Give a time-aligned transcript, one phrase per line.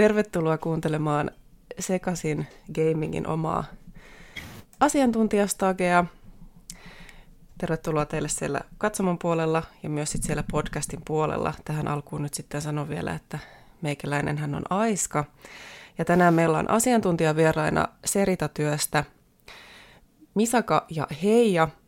[0.00, 1.30] Tervetuloa kuuntelemaan
[1.78, 3.64] Sekasin Gamingin omaa
[4.80, 6.04] asiantuntijastagea.
[7.58, 11.54] Tervetuloa teille siellä katsomon puolella ja myös sit siellä podcastin puolella.
[11.64, 13.38] Tähän alkuun nyt sitten sanon vielä, että
[13.82, 15.24] meikäläinen hän on Aiska.
[15.98, 19.04] Ja tänään meillä on asiantuntijavieraina Serita-työstä
[20.34, 21.68] Misaka ja Heija–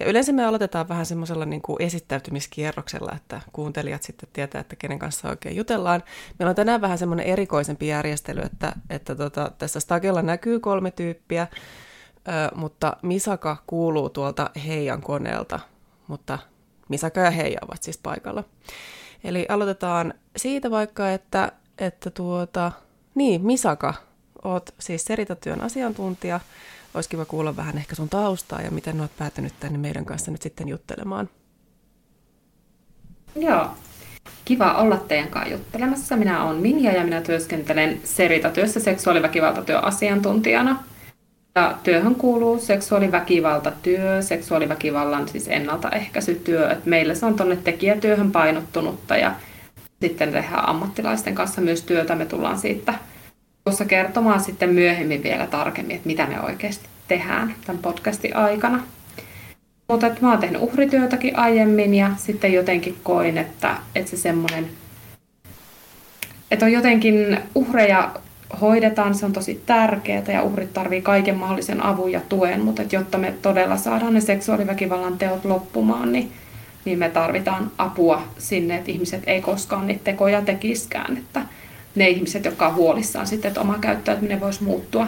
[0.00, 4.98] ja yleensä me aloitetaan vähän semmoisella niin kuin esittäytymiskierroksella, että kuuntelijat sitten tietää, että kenen
[4.98, 6.02] kanssa oikein jutellaan.
[6.38, 11.46] Meillä on tänään vähän semmoinen erikoisempi järjestely, että, että tota, tässä Stagella näkyy kolme tyyppiä,
[12.28, 15.60] ö, mutta Misaka kuuluu tuolta Heijan koneelta,
[16.06, 16.38] mutta
[16.88, 18.44] Misaka ja Heija ovat siis paikalla.
[19.24, 22.72] Eli aloitetaan siitä vaikka, että, että tuota,
[23.14, 23.94] niin, Misaka,
[24.44, 26.40] oot siis Seritatyön asiantuntija,
[26.94, 30.42] olisi kiva kuulla vähän ehkä sun taustaa ja miten olet päätynyt tänne meidän kanssa nyt
[30.42, 31.28] sitten juttelemaan.
[33.36, 33.70] Joo,
[34.44, 36.16] kiva olla teidän kanssa juttelemassa.
[36.16, 40.82] Minä olen Minja ja minä työskentelen Serita-työssä seksuaaliväkivaltatyön asiantuntijana.
[41.54, 46.70] Ja työhön kuuluu seksuaaliväkivaltatyö, seksuaaliväkivallan siis ennaltaehkäisytyö.
[46.70, 49.34] Et meillä se on tuonne tekijätyöhön painottunutta ja
[50.00, 52.14] sitten tehdään ammattilaisten kanssa myös työtä.
[52.14, 52.94] Me tullaan siitä
[53.64, 58.82] tuossa kertomaan sitten myöhemmin vielä tarkemmin, että mitä me oikeasti tehdään tämän podcastin aikana.
[59.88, 64.68] Mutta mä oon tehnyt uhrityötäkin aiemmin ja sitten jotenkin koin, että, että se semmoinen,
[66.50, 68.10] että on jotenkin uhreja
[68.60, 72.96] hoidetaan, se on tosi tärkeää ja uhrit tarvii kaiken mahdollisen avun ja tuen, mutta että
[72.96, 76.32] jotta me todella saadaan ne seksuaaliväkivallan teot loppumaan, niin,
[76.84, 81.42] niin me tarvitaan apua sinne, että ihmiset ei koskaan niitä tekoja tekiskään, että,
[81.94, 85.06] ne ihmiset, jotka on huolissaan sitten, että oma käyttäytyminen voisi muuttua,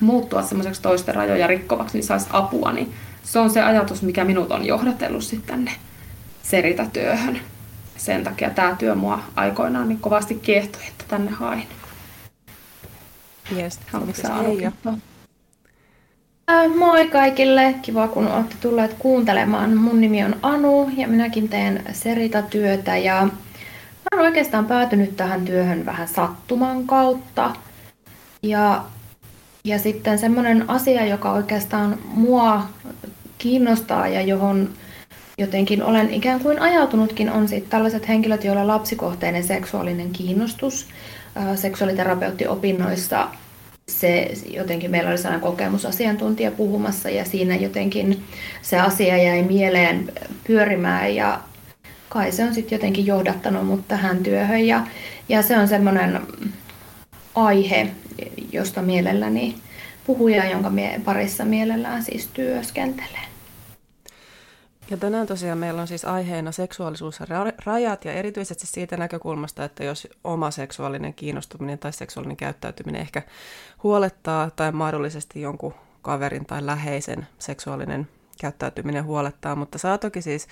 [0.00, 4.52] muuttua semmoiseksi toisten rajoja rikkovaksi, niin saisi apua, niin se on se ajatus, mikä minut
[4.52, 5.72] on johdatellut sitten tänne
[6.42, 7.40] Serita-työhön.
[7.96, 11.66] Sen takia tämä työ mua aikoinaan niin kovasti kiehtoi, että tänne hain.
[13.56, 13.80] Yes,
[16.76, 19.76] Moi kaikille, kiva kun olette tulleet kuuntelemaan.
[19.76, 23.28] Mun nimi on Anu ja minäkin teen Serita-työtä ja
[24.12, 27.52] olen oikeastaan päätynyt tähän työhön vähän sattuman kautta.
[28.42, 28.84] Ja,
[29.64, 32.66] ja sitten semmoinen asia, joka oikeastaan mua
[33.38, 34.68] kiinnostaa ja johon
[35.38, 40.88] jotenkin olen ikään kuin ajautunutkin, on sitten tällaiset henkilöt, joilla on lapsikohteinen seksuaalinen kiinnostus.
[41.54, 43.28] Seksuaaliterapeutti-opinnoissa
[43.88, 48.24] se jotenkin meillä oli sellainen kokemusasiantuntija puhumassa ja siinä jotenkin
[48.62, 50.12] se asia jäi mieleen
[50.46, 51.40] pyörimään ja
[52.08, 54.86] kai se on sitten jotenkin johdattanut mut tähän työhön ja,
[55.28, 56.20] ja se on semmoinen
[57.34, 57.90] aihe,
[58.52, 59.54] josta mielelläni
[60.06, 63.28] puhuja, jonka mie- parissa mielellään siis työskentelee.
[64.90, 67.26] Ja tänään tosiaan meillä on siis aiheena seksuaalisuus ja
[67.64, 73.22] rajat ja erityisesti siitä näkökulmasta, että jos oma seksuaalinen kiinnostuminen tai seksuaalinen käyttäytyminen ehkä
[73.82, 78.08] huolettaa tai mahdollisesti jonkun kaverin tai läheisen seksuaalinen
[78.40, 80.48] käyttäytyminen huolettaa, mutta saa toki siis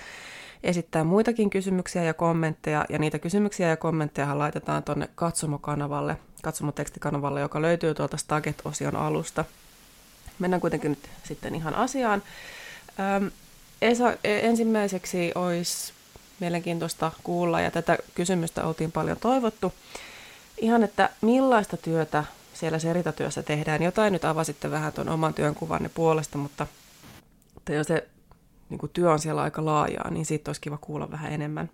[0.66, 7.62] esittää muitakin kysymyksiä ja kommentteja, ja niitä kysymyksiä ja kommentteja laitetaan tuonne katsomokanavalle, katsomotekstikanavalle, joka
[7.62, 9.44] löytyy tuolta Staget-osion alusta.
[10.38, 12.22] Mennään kuitenkin nyt sitten ihan asiaan.
[13.00, 13.26] Ähm,
[13.82, 15.92] Esa, e, ensimmäiseksi olisi
[16.40, 19.72] mielenkiintoista kuulla, ja tätä kysymystä oltiin paljon toivottu,
[20.58, 22.24] ihan, että millaista työtä
[22.54, 23.82] siellä seritatyössä tehdään.
[23.82, 26.66] Jotain nyt avasitte vähän tuon oman työnkuvanne puolesta, mutta
[27.68, 28.08] jos se
[28.70, 31.70] niin kuin työ on siellä aika laajaa, niin siitä olisi kiva kuulla vähän enemmän.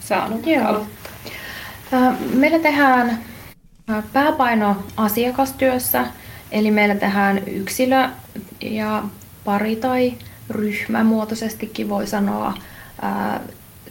[0.00, 0.86] Saanut Joo.
[2.34, 3.24] Meillä tehdään
[4.12, 6.06] pääpaino asiakastyössä,
[6.50, 8.08] eli meillä tehdään yksilö-
[8.60, 9.04] ja
[9.44, 10.14] pari- tai
[10.50, 12.54] ryhmämuotoisestikin voi sanoa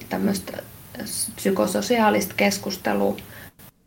[0.10, 0.58] tämmöistä
[1.36, 3.18] psykososiaalista keskustelua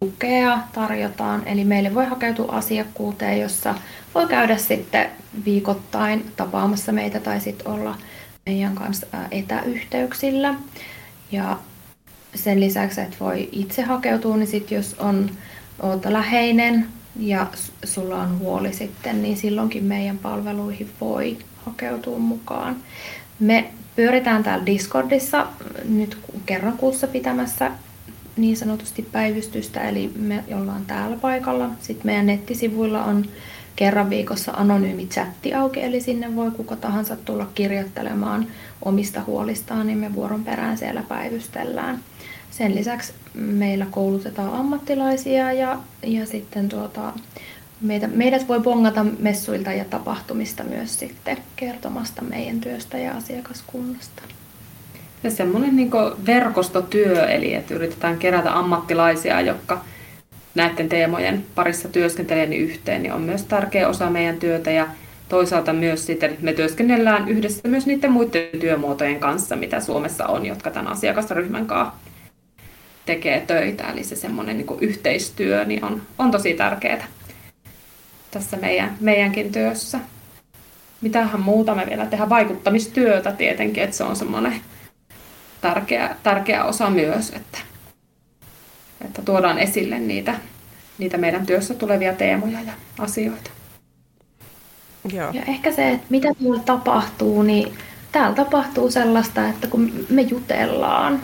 [0.00, 3.74] tukea tarjotaan, eli meille voi hakeutua asiakkuuteen, jossa
[4.14, 5.10] voi käydä sitten
[5.44, 7.98] viikoittain tapaamassa meitä tai sitten olla
[8.46, 10.54] meidän kanssa etäyhteyksillä.
[11.32, 11.58] Ja
[12.34, 15.30] sen lisäksi, että voi itse hakeutua, niin sitten jos on
[15.82, 16.86] oot läheinen
[17.16, 17.46] ja
[17.84, 22.76] sulla on huoli sitten, niin silloinkin meidän palveluihin voi hakeutua mukaan.
[23.40, 25.46] Me pyöritään täällä Discordissa
[25.88, 27.70] nyt kerran kuussa pitämässä
[28.36, 31.70] niin sanotusti päivystystä, eli me ollaan täällä paikalla.
[31.80, 33.24] Sitten meidän nettisivuilla on
[33.76, 38.46] kerran viikossa anonyymi chatti auki, eli sinne voi kuka tahansa tulla kirjoittelemaan
[38.82, 42.00] omista huolistaan, niin me vuoron perään siellä päivystellään.
[42.50, 47.12] Sen lisäksi meillä koulutetaan ammattilaisia ja, ja sitten tuota,
[47.80, 54.22] meitä, meidät voi bongata messuilta ja tapahtumista myös sitten kertomasta meidän työstä ja asiakaskunnasta.
[55.24, 55.90] Ja semmoinen niin
[56.26, 59.84] verkostotyö, eli että yritetään kerätä ammattilaisia, jotka
[60.54, 64.86] näiden teemojen parissa työskentelee niin yhteen, niin on myös tärkeä osa meidän työtä ja
[65.28, 70.46] toisaalta myös sitten, että me työskennellään yhdessä myös niiden muiden työmuotojen kanssa, mitä Suomessa on,
[70.46, 71.94] jotka tämän asiakasryhmän kanssa
[73.06, 73.84] tekee töitä.
[73.84, 77.06] Eli se semmoinen niin yhteistyö niin on, on tosi tärkeää
[78.30, 79.98] tässä meidän, meidänkin työssä.
[81.00, 82.30] Mitähän muuta me vielä tehdään?
[82.30, 84.60] Vaikuttamistyötä tietenkin, että se on semmoinen
[85.64, 87.58] tärkeä, tärkeä osa myös, että,
[89.04, 90.34] että tuodaan esille niitä,
[90.98, 93.50] niitä meidän työssä tulevia teemoja ja asioita.
[95.12, 95.30] Joo.
[95.32, 97.74] Ja ehkä se, että mitä täällä tapahtuu, niin
[98.12, 101.20] täällä tapahtuu sellaista, että kun me jutellaan,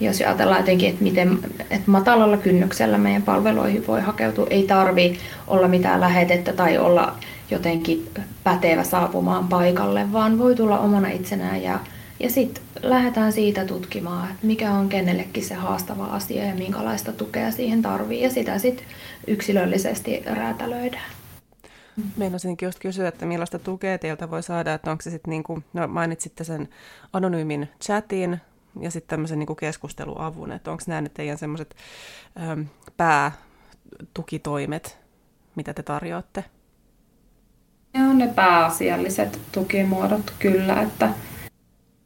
[0.00, 1.38] jos ajatellaan jotenkin, että miten
[1.70, 7.14] että matalalla kynnyksellä meidän palveluihin voi hakeutua, ei tarvi olla mitään lähetettä tai olla
[7.50, 8.08] jotenkin
[8.44, 11.80] pätevä saapumaan paikalle, vaan voi tulla omana itsenään ja,
[12.22, 17.50] ja sitten lähdetään siitä tutkimaan, että mikä on kenellekin se haastava asia ja minkälaista tukea
[17.50, 18.86] siihen tarvii ja sitä sitten
[19.26, 21.10] yksilöllisesti räätälöidään.
[22.16, 25.64] Meinasinkin just kysyä, että millaista tukea teiltä voi saada, että onko se sitten niin kuin,
[25.72, 26.68] no mainitsitte sen
[27.12, 28.40] anonyymin chatin
[28.80, 31.76] ja sitten tämmöisen niin kuin keskusteluavun, että onko nämä nyt teidän semmoiset
[32.96, 34.98] päätukitoimet,
[35.56, 36.44] mitä te tarjoatte?
[37.94, 41.08] Ne on ne pääasialliset tukimuodot kyllä, että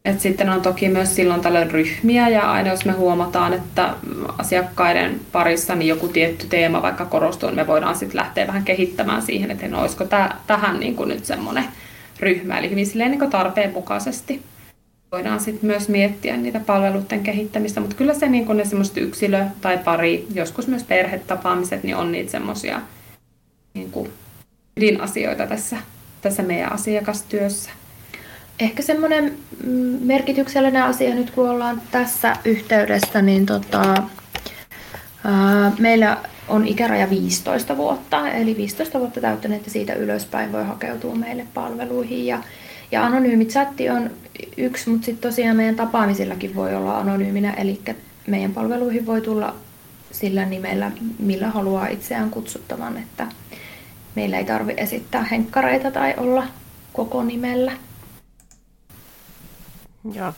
[0.06, 3.94] et sitten on toki myös silloin tällöin ryhmiä ja aina jos me huomataan, että
[4.38, 9.22] asiakkaiden parissa niin joku tietty teema vaikka korostuu, niin me voidaan sitten lähteä vähän kehittämään
[9.22, 11.64] siihen, että no, olisiko tää, tähän niin kuin nyt semmoinen
[12.20, 14.42] ryhmä, eli hyvin silleen niin tarpeen mukaisesti.
[15.12, 19.46] Voidaan sitten myös miettiä niitä palveluiden kehittämistä, mutta kyllä se niin kuin ne semmoiset yksilö-
[19.60, 22.80] tai pari, joskus myös perhetapaamiset, niin on niitä semmoisia
[23.74, 23.92] niin
[24.76, 25.76] ydinasioita tässä,
[26.22, 27.70] tässä meidän asiakastyössä.
[28.60, 29.36] Ehkä semmoinen
[30.00, 34.02] merkityksellinen asia nyt kun ollaan tässä yhteydessä, niin tota,
[35.24, 36.18] ää, meillä
[36.48, 42.26] on ikäraja 15 vuotta, eli 15 vuotta täyttäneet ja siitä ylöspäin voi hakeutua meille palveluihin.
[42.26, 42.42] Ja,
[42.92, 44.10] ja anonyymi chatti on
[44.56, 47.80] yksi, mutta sitten tosiaan meidän tapaamisillakin voi olla anonyyminä, eli
[48.26, 49.54] meidän palveluihin voi tulla
[50.12, 53.26] sillä nimellä, millä haluaa itseään kutsuttavan, että
[54.14, 56.46] meillä ei tarvi esittää henkkareita tai olla
[56.92, 57.72] koko nimellä.
[60.14, 60.32] Joo.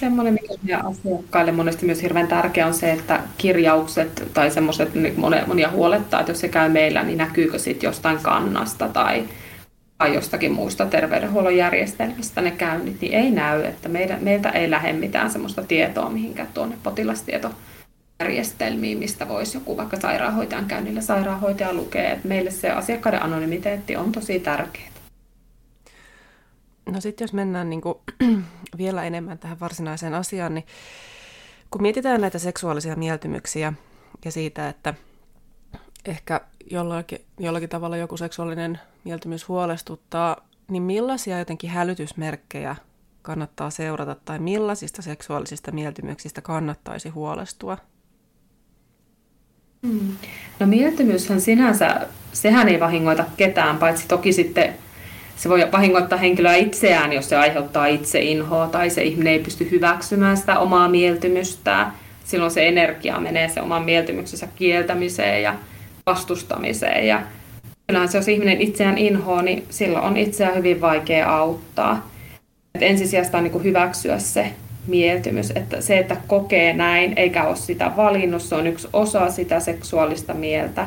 [0.00, 5.20] Semmoinen, mikä meidän asiakkaille monesti myös hirveän tärkeä on se, että kirjaukset tai semmoiset niin
[5.46, 9.24] monia huolettaa, että jos se käy meillä, niin näkyykö sitten jostain kannasta tai,
[9.98, 14.92] tai jostakin muista terveydenhuollon järjestelmistä ne käynnit, niin ei näy, että meidän, meiltä ei lähde
[14.92, 22.28] mitään semmoista tietoa mihinkään tuonne potilastietojärjestelmiin, mistä voisi joku vaikka sairaanhoitajan käynnillä sairaanhoitaja lukee, että
[22.28, 24.89] meille se asiakkaiden anonymiteetti on tosi tärkeää.
[26.90, 27.94] No sitten jos mennään niin kuin
[28.78, 30.66] vielä enemmän tähän varsinaiseen asiaan, niin
[31.70, 33.72] kun mietitään näitä seksuaalisia mieltymyksiä
[34.24, 34.94] ja siitä, että
[36.04, 36.40] ehkä
[36.70, 40.36] jollakin, jollakin tavalla joku seksuaalinen mieltymys huolestuttaa,
[40.70, 42.76] niin millaisia jotenkin hälytysmerkkejä
[43.22, 47.78] kannattaa seurata tai millaisista seksuaalisista mieltymyksistä kannattaisi huolestua?
[49.86, 50.16] Hmm.
[50.60, 54.74] No mieltymyshän sinänsä, sehän ei vahingoita ketään, paitsi toki sitten
[55.40, 59.70] se voi vahingoittaa henkilöä itseään, jos se aiheuttaa itse inhoa tai se ihminen ei pysty
[59.70, 61.92] hyväksymään sitä omaa mieltymystään.
[62.24, 65.54] Silloin se energia menee se oman mieltymyksensä kieltämiseen ja
[66.06, 67.06] vastustamiseen.
[67.06, 67.22] Ja
[67.86, 72.10] kyllähän se, jos ihminen itseään inhoa, niin silloin on itseään hyvin vaikea auttaa.
[72.74, 74.46] Et ensisijasta on niin hyväksyä se
[74.86, 79.60] mieltymys, että se, että kokee näin eikä ole sitä valinnut, se on yksi osa sitä
[79.60, 80.86] seksuaalista mieltä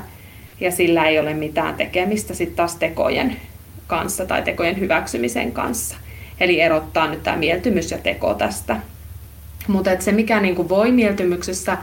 [0.59, 3.37] ja sillä ei ole mitään tekemistä sitten taas tekojen
[3.93, 5.95] kanssa tai tekojen hyväksymisen kanssa.
[6.39, 8.77] Eli erottaa nyt tämä mieltymys ja teko tästä.
[9.67, 11.77] Mutta se, mikä niin kuin voi mieltymyksessä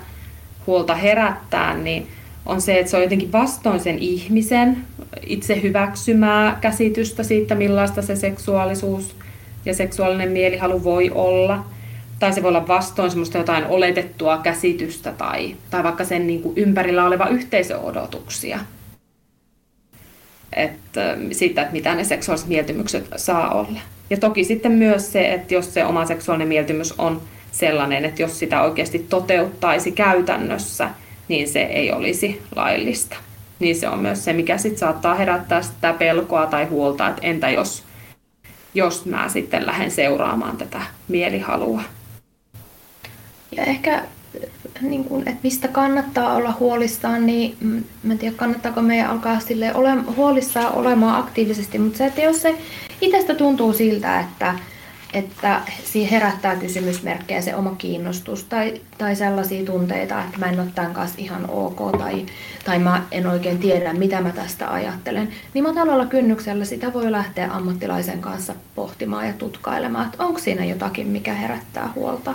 [0.66, 2.08] huolta herättää, niin
[2.46, 4.76] on se, että se on jotenkin vastoin sen ihmisen
[5.26, 9.16] itse hyväksymää käsitystä siitä, millaista se seksuaalisuus
[9.64, 11.64] ja seksuaalinen mielihalu voi olla.
[12.18, 16.58] Tai se voi olla vastoin semmoista jotain oletettua käsitystä tai, tai vaikka sen niin kuin
[16.58, 18.58] ympärillä oleva yhteisöodotuksia
[20.52, 23.80] että siitä, että mitä ne seksuaaliset mieltymykset saa olla.
[24.10, 28.38] Ja toki sitten myös se, että jos se oma seksuaalinen mieltymys on sellainen, että jos
[28.38, 30.90] sitä oikeasti toteuttaisi käytännössä,
[31.28, 33.16] niin se ei olisi laillista.
[33.58, 37.50] Niin se on myös se, mikä sitten saattaa herättää sitä pelkoa tai huolta, että entä
[37.50, 37.84] jos,
[38.74, 41.82] jos mä sitten lähden seuraamaan tätä mielihalua.
[43.56, 44.02] Ja ehkä
[44.80, 49.40] niin kuin, että mistä kannattaa olla huolissaan, niin mm, mä en tiedä kannattaako meidän alkaa
[49.40, 52.54] sille ole, huolissaan olemaan aktiivisesti, mutta se, että jos se
[53.00, 54.54] itsestä tuntuu siltä, että,
[55.14, 60.68] että siinä herättää kysymysmerkkejä se oma kiinnostus tai, tai sellaisia tunteita, että mä en ole
[60.74, 62.26] tämän kanssa ihan ok tai,
[62.64, 67.52] tai mä en oikein tiedä, mitä mä tästä ajattelen, niin matalalla kynnyksellä sitä voi lähteä
[67.52, 72.34] ammattilaisen kanssa pohtimaan ja tutkailemaan, että onko siinä jotakin, mikä herättää huolta.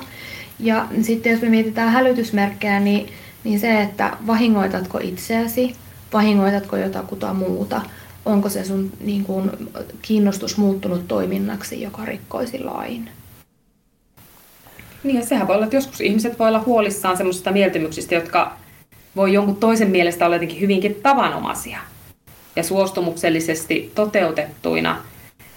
[0.59, 3.09] Ja sitten jos me mietitään hälytysmerkkejä, niin,
[3.43, 5.75] niin se, että vahingoitatko itseäsi,
[6.13, 7.81] vahingoitatko jotakuta muuta,
[8.25, 9.51] onko se sun niin kuin,
[10.01, 13.09] kiinnostus muuttunut toiminnaksi, joka rikkoisi lain.
[15.03, 18.57] Niin ja sehän voi olla, että joskus ihmiset voi olla huolissaan semmoisista mieltymyksistä, jotka
[19.15, 21.79] voi jonkun toisen mielestä olla jotenkin hyvinkin tavanomaisia.
[22.55, 24.97] Ja suostumuksellisesti toteutettuina,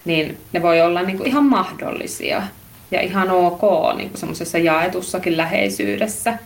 [0.05, 2.43] niin ne voi olla niin kuin ihan mahdollisia
[2.91, 3.63] ja ihan ok
[3.97, 6.39] niin semmoisessa jaetussakin läheisyydessä.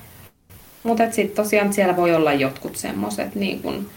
[0.82, 3.90] Mutta sitten tosiaan siellä voi olla jotkut semmoiset niin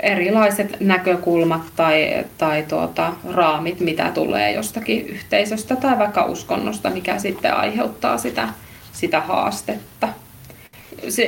[0.00, 7.54] erilaiset näkökulmat tai, tai tuota, raamit, mitä tulee jostakin yhteisöstä tai vaikka uskonnosta, mikä sitten
[7.54, 8.48] aiheuttaa sitä,
[8.92, 10.08] sitä haastetta.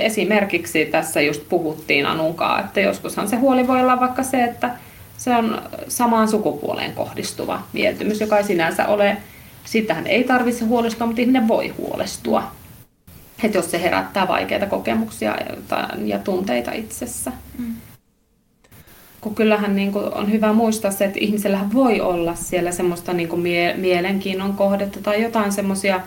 [0.00, 4.70] Esimerkiksi tässä just puhuttiin Anunkaa, että joskushan se huoli voi olla vaikka se, että
[5.16, 9.16] se on samaan sukupuoleen kohdistuva mieltymys, joka ei sinänsä ole,
[9.64, 12.52] sitähän ei tarvitse huolestua, mutta ihminen voi huolestua.
[13.44, 15.36] Että jos se herättää vaikeita kokemuksia
[16.04, 17.32] ja tunteita itsessä.
[17.58, 17.74] Mm
[19.22, 23.28] kun kyllähän niin kuin on hyvä muistaa se, että ihmisellä voi olla siellä semmoista niin
[23.28, 26.00] kuin mie- mielenkiinnon kohdetta tai jotain semmoisia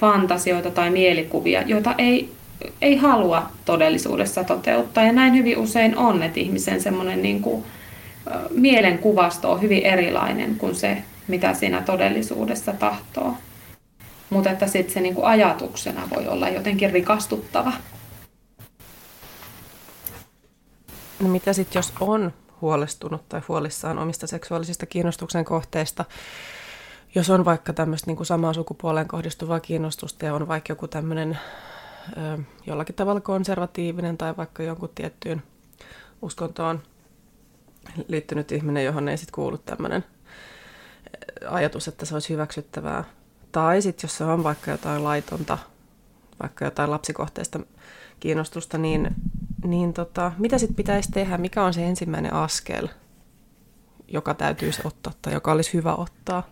[0.00, 2.30] fantasioita tai mielikuvia, joita ei,
[2.82, 5.04] ei halua todellisuudessa toteuttaa.
[5.04, 7.64] Ja näin hyvin usein on, että ihmisen semmoinen niin kuin,
[8.50, 10.96] mielenkuvasto on hyvin erilainen kuin se,
[11.32, 13.34] mitä siinä todellisuudessa tahtoo.
[14.30, 17.72] Mutta että sitten se niin kuin ajatuksena voi olla jotenkin rikastuttava.
[21.20, 26.04] No mitä sitten, jos on huolestunut tai huolissaan omista seksuaalisista kiinnostuksen kohteista.
[27.14, 31.38] Jos on vaikka tämmöistä niin kuin samaan sukupuoleen kohdistuvaa kiinnostusta ja on vaikka joku tämmöinen
[32.66, 35.42] jollakin tavalla konservatiivinen tai vaikka jonkun tiettyyn
[36.22, 36.82] uskontoon
[38.08, 40.04] liittynyt ihminen, johon ei sitten kuulu tämmöinen
[41.48, 43.04] ajatus, että se olisi hyväksyttävää.
[43.52, 45.58] Tai sitten jos se on vaikka jotain laitonta,
[46.42, 47.60] vaikka jotain lapsikohteista
[48.20, 49.14] kiinnostusta, niin,
[49.64, 51.38] niin tota, mitä sitten pitäisi tehdä?
[51.38, 52.88] Mikä on se ensimmäinen askel,
[54.08, 56.42] joka täytyisi ottaa tai joka olisi hyvä ottaa?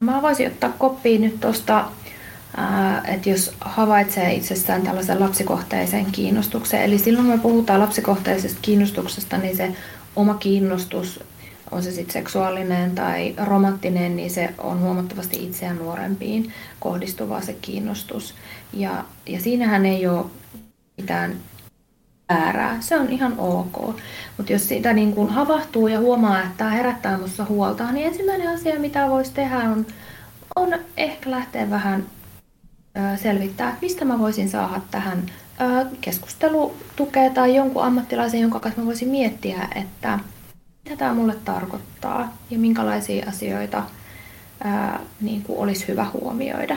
[0.00, 1.90] Mä voisin ottaa koppiin nyt tuosta,
[3.04, 9.72] että jos havaitsee itsessään tällaisen lapsikohteisen kiinnostuksen, eli silloin me puhutaan lapsikohteisesta kiinnostuksesta, niin se
[10.16, 11.20] oma kiinnostus,
[11.70, 18.34] on se sitten seksuaalinen tai romanttinen, niin se on huomattavasti itseään nuorempiin kohdistuva se kiinnostus.
[18.72, 20.26] Ja, ja siinähän ei ole
[20.96, 21.36] mitään
[22.28, 22.76] väärää.
[22.80, 23.96] Se on ihan ok.
[24.36, 28.48] Mutta jos sitä niin kun havahtuu ja huomaa, että tämä herättää minussa huolta, niin ensimmäinen
[28.48, 29.86] asia, mitä voisi tehdä, on,
[30.56, 32.06] on ehkä lähteä vähän
[33.16, 35.26] selvittää, että mistä mä voisin saada tähän
[36.00, 40.18] keskustelutukea tai jonkun ammattilaisen, jonka kanssa mä voisin miettiä, että
[40.88, 43.82] mitä tämä mulle tarkoittaa ja minkälaisia asioita
[44.64, 46.76] ää, niin kuin olisi hyvä huomioida.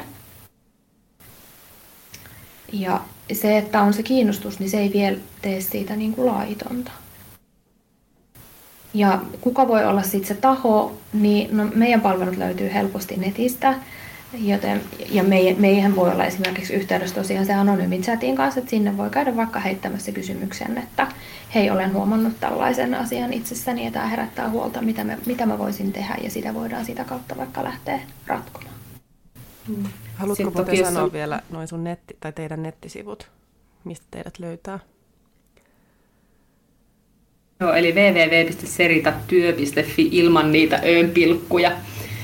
[2.74, 3.02] Ja
[3.34, 6.92] se, että on se kiinnostus, niin se ei vielä tee siitä niin kuin laitonta.
[8.94, 13.76] Ja kuka voi olla sitten se taho, niin no, meidän palvelut löytyy helposti netistä.
[14.34, 15.24] Joten, ja
[15.58, 19.60] meihän voi olla esimerkiksi yhteydessä tosiaan se anonyymin chatin kanssa, että sinne voi käydä vaikka
[19.60, 21.08] heittämässä kysymyksen, että
[21.56, 25.94] hei, olen huomannut tällaisen asian itsessäni ja tämä herättää huolta, mitä, me, mitä mä voisin
[25.94, 28.76] tehdä ja sitä voidaan sitä kautta vaikka lähteä ratkomaan.
[29.68, 29.84] Hmm.
[30.16, 31.14] Haluatko muuten sanoa on...
[31.14, 33.32] vielä noin sun netti, tai teidän nettisivut,
[33.84, 34.80] mistä teidät löytää?
[37.60, 41.72] Joo, eli www.seritatyö.fi ilman niitä öönpilkkuja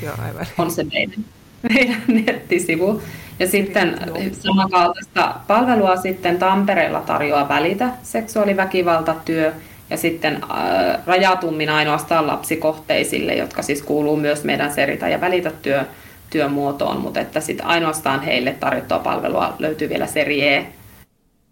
[0.04, 0.46] Joo, aivan.
[0.58, 1.26] on se meidän,
[1.62, 3.02] meidän nettisivu.
[3.40, 4.00] Ja sitten
[4.32, 9.54] samankaltaista palvelua sitten Tampereella tarjoaa Välitä seksuaaliväkivaltatyö
[9.90, 15.86] ja sitten äh, rajatummin ainoastaan lapsikohteisille, jotka siis kuuluu myös meidän Seritä ja Välitä työ,
[16.30, 20.68] työmuotoon, mutta että sitten ainoastaan heille tarjottua palvelua löytyy vielä Serie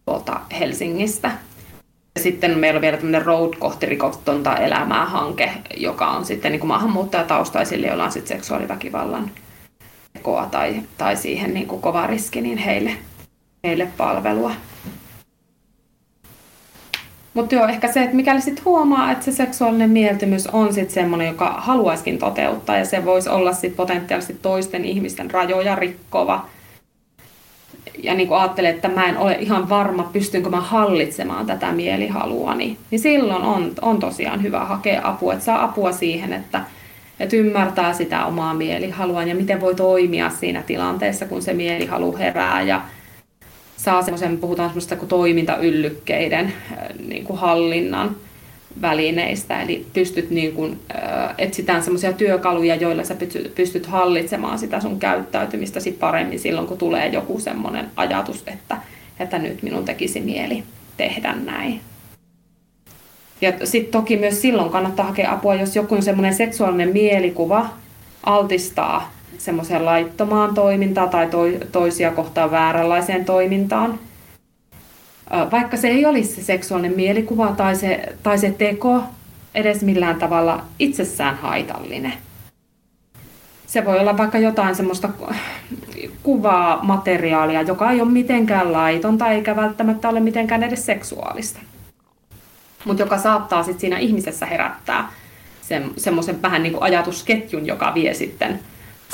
[0.05, 1.31] tuolta Helsingistä.
[2.15, 6.59] Ja sitten meillä on vielä tämmöinen Road kohti rikostonta elämää hanke, joka on sitten niin
[6.59, 9.31] kuin maahanmuuttajataustaisille, joilla on sitten seksuaaliväkivallan
[10.15, 12.91] tekoa tai, tai siihen niin kuin kova riski, niin heille,
[13.63, 14.51] heille palvelua.
[17.33, 21.27] Mutta joo, ehkä se, että mikäli sitten huomaa, että se seksuaalinen mieltymys on sitten semmoinen,
[21.27, 26.45] joka haluaisikin toteuttaa ja se voisi olla sitten potentiaalisesti toisten ihmisten rajoja rikkova.
[28.03, 32.55] Ja niin kuin ajattelee, että mä en ole ihan varma, pystynkö mä hallitsemaan tätä mielihalua,
[32.55, 35.33] niin, niin silloin on, on tosiaan hyvä hakea apua.
[35.33, 36.61] Että saa apua siihen, että
[37.19, 42.61] että ymmärtää sitä omaa mielihalua ja miten voi toimia siinä tilanteessa, kun se mielihalu herää
[42.61, 42.81] ja
[43.77, 46.53] saa semmoisen, puhutaan semmoista kuin toimintayllykkeiden
[47.07, 48.15] niin kuin hallinnan
[48.81, 50.79] välineistä, eli pystyt niin kuin,
[51.37, 53.15] etsitään semmoisia työkaluja, joilla sä
[53.55, 58.77] pystyt hallitsemaan sitä sun käyttäytymistäsi paremmin silloin, kun tulee joku semmoinen ajatus, että,
[59.19, 60.63] että nyt minun tekisi mieli
[60.97, 61.81] tehdä näin.
[63.41, 67.69] Ja sitten toki myös silloin kannattaa hakea apua, jos joku semmoinen seksuaalinen mielikuva
[68.23, 71.29] altistaa semmoiseen laittomaan toimintaan tai
[71.71, 73.99] toisia kohtaan vääränlaiseen toimintaan.
[75.51, 79.03] Vaikka se ei olisi se seksuaalinen mielikuva tai se, tai se teko
[79.55, 82.13] edes millään tavalla itsessään haitallinen.
[83.67, 85.09] Se voi olla vaikka jotain semmoista
[86.23, 91.59] kuvaa, materiaalia, joka ei ole mitenkään laitonta eikä välttämättä ole mitenkään edes seksuaalista
[92.85, 95.11] mutta joka saattaa sitten siinä ihmisessä herättää
[95.97, 98.59] semmoisen vähän niin kuin ajatusketjun, joka vie sitten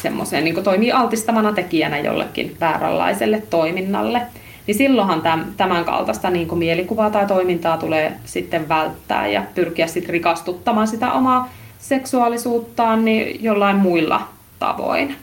[0.02, 4.22] semmoiseen, niin toimii altistavana tekijänä jollekin vääränlaiselle toiminnalle.
[4.68, 5.22] Niin silloinhan
[5.58, 11.12] tämän kaltaista niin kuin mielikuvaa tai toimintaa tulee sitten välttää ja pyrkiä sitten rikastuttamaan sitä
[11.12, 11.50] omaa
[11.80, 14.28] seksuaalisuuttaan niin jollain muilla
[14.60, 15.16] tavoin.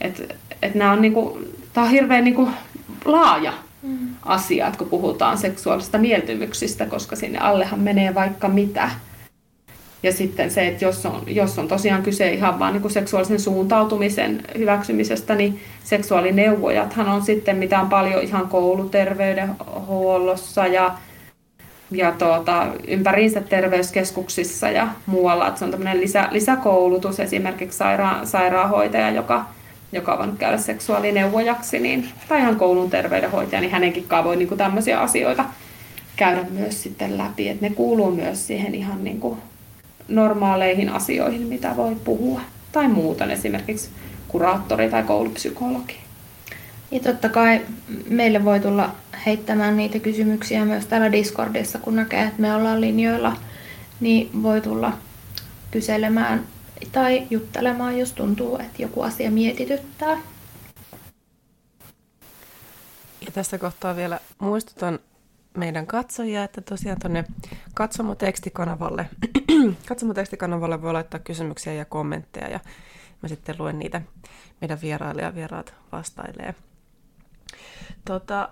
[0.00, 2.50] Et, et nämä on, niin kuin, tämä on hirveän niin kuin
[3.04, 3.98] laaja mm.
[4.22, 8.90] asiat, kun puhutaan seksuaalisista mieltymyksistä, koska sinne allehan menee vaikka mitä.
[10.02, 14.42] Ja sitten se, että jos on, jos on tosiaan kyse ihan vain niin seksuaalisen suuntautumisen
[14.58, 20.94] hyväksymisestä, niin seksuaalineuvojathan on sitten, mitä on paljon ihan kouluterveydenhuollossa ja,
[21.90, 25.48] ja tuota, ympäriinsä terveyskeskuksissa ja muualla.
[25.48, 29.46] Että se on tämmöinen lisä, lisäkoulutus esimerkiksi saira, sairaanhoitaja, joka
[29.92, 35.00] joka on käydä seksuaalineuvojaksi, niin, tai ihan koulun terveydenhoitaja, niin hänenkin voi niin kuin tämmöisiä
[35.00, 35.44] asioita
[36.16, 37.48] käydä myös sitten läpi.
[37.48, 39.38] Että ne kuuluu myös siihen ihan niin kuin
[40.08, 42.40] normaaleihin asioihin, mitä voi puhua.
[42.72, 43.90] Tai muuten esimerkiksi
[44.28, 45.96] kuraattori tai koulupsykologi.
[46.90, 47.60] Ja totta kai
[48.08, 48.94] meille voi tulla
[49.26, 53.36] heittämään niitä kysymyksiä myös täällä Discordissa, kun näkee, että me ollaan linjoilla,
[54.00, 54.92] niin voi tulla
[55.70, 56.42] kyselemään
[56.92, 60.20] tai juttelemaan, jos tuntuu, että joku asia mietityttää.
[63.26, 64.98] Ja tässä kohtaa vielä muistutan
[65.56, 67.24] meidän katsojia, että tosiaan tuonne
[67.74, 69.08] katsomotekstikanavalle,
[69.88, 72.60] katsomotekstikanavalle voi laittaa kysymyksiä ja kommentteja ja
[73.22, 74.02] mä sitten luen niitä
[74.60, 74.78] meidän
[75.34, 76.54] vieraat vastailee.
[78.04, 78.48] Tota,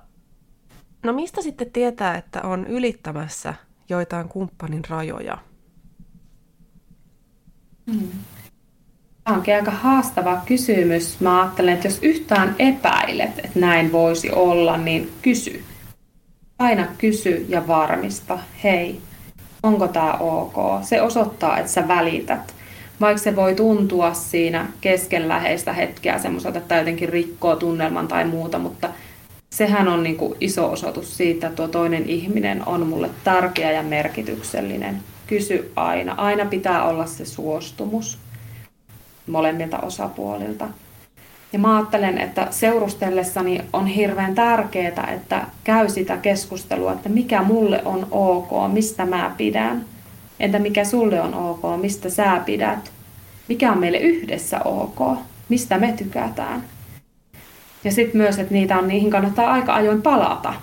[1.02, 3.54] no mistä sitten tietää, että on ylittämässä
[3.88, 5.38] joitain kumppanin rajoja?
[7.88, 8.08] Mm.
[9.24, 11.20] Tämä onkin aika haastava kysymys.
[11.20, 15.64] Mä ajattelen, että jos yhtään epäilet, että näin voisi olla, niin kysy.
[16.58, 18.38] Aina kysy ja varmista.
[18.64, 19.00] Hei,
[19.62, 20.54] onko tämä ok?
[20.82, 22.54] Se osoittaa, että sä välität.
[23.00, 28.58] Vaikka se voi tuntua siinä kesken läheistä hetkeä semmoiselta, että jotenkin rikkoo tunnelman tai muuta,
[28.58, 28.88] mutta
[29.50, 33.82] sehän on niin kuin iso osoitus siitä, että tuo toinen ihminen on mulle tärkeä ja
[33.82, 36.14] merkityksellinen kysy aina.
[36.14, 38.18] Aina pitää olla se suostumus
[39.26, 40.68] molemmilta osapuolilta.
[41.52, 47.82] Ja mä ajattelen, että seurustellessani on hirveän tärkeää, että käy sitä keskustelua, että mikä mulle
[47.84, 49.84] on ok, mistä mä pidän.
[50.40, 52.92] Entä mikä sulle on ok, mistä sä pidät.
[53.48, 56.64] Mikä on meille yhdessä ok, mistä me tykätään.
[57.84, 60.54] Ja sitten myös, että niitä on, niihin kannattaa aika ajoin palata.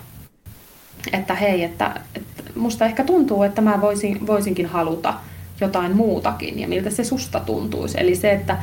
[1.12, 5.14] Että hei, että, että musta ehkä tuntuu, että mä voisin, voisinkin haluta
[5.60, 8.00] jotain muutakin ja miltä se susta tuntuisi.
[8.00, 8.58] Eli se, että,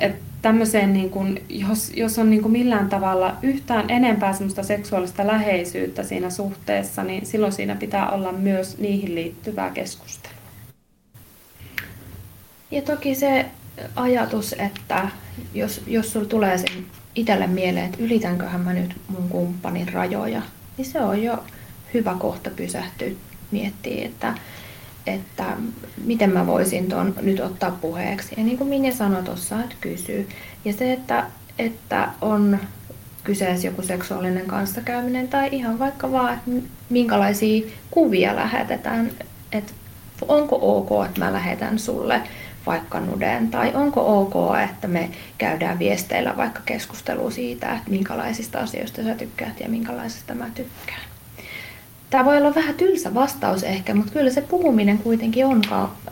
[0.00, 5.26] että tämmöiseen, niin kuin, jos, jos on niin kuin millään tavalla yhtään enempää semmoista seksuaalista
[5.26, 10.38] läheisyyttä siinä suhteessa, niin silloin siinä pitää olla myös niihin liittyvää keskustelua.
[12.70, 13.46] Ja toki se
[13.96, 15.08] ajatus, että
[15.54, 20.42] jos, jos sulla tulee sen itselle mieleen, että ylitänköhän mä nyt mun kumppanin rajoja,
[20.76, 21.44] niin se on jo
[21.94, 23.08] hyvä kohta pysähtyä
[23.50, 24.34] miettiä, että,
[25.06, 25.44] että
[26.04, 28.34] miten mä voisin tuon nyt ottaa puheeksi.
[28.36, 30.28] Ja niin kuin Minja sanoi tuossa, että kysyy.
[30.64, 31.26] Ja se, että,
[31.58, 32.58] että on
[33.24, 36.50] kyseessä joku seksuaalinen kanssakäyminen tai ihan vaikka vaan, että
[36.90, 39.10] minkälaisia kuvia lähetetään,
[39.52, 39.72] että
[40.28, 42.22] onko ok, että mä lähetän sulle
[42.66, 44.34] vaikka nuden, tai onko ok,
[44.70, 50.50] että me käydään viesteillä vaikka keskustelua siitä, että minkälaisista asioista sä tykkäät ja minkälaisista mä
[50.54, 51.07] tykkään.
[52.10, 55.62] Tämä voi olla vähän tylsä vastaus ehkä, mutta kyllä se puhuminen kuitenkin on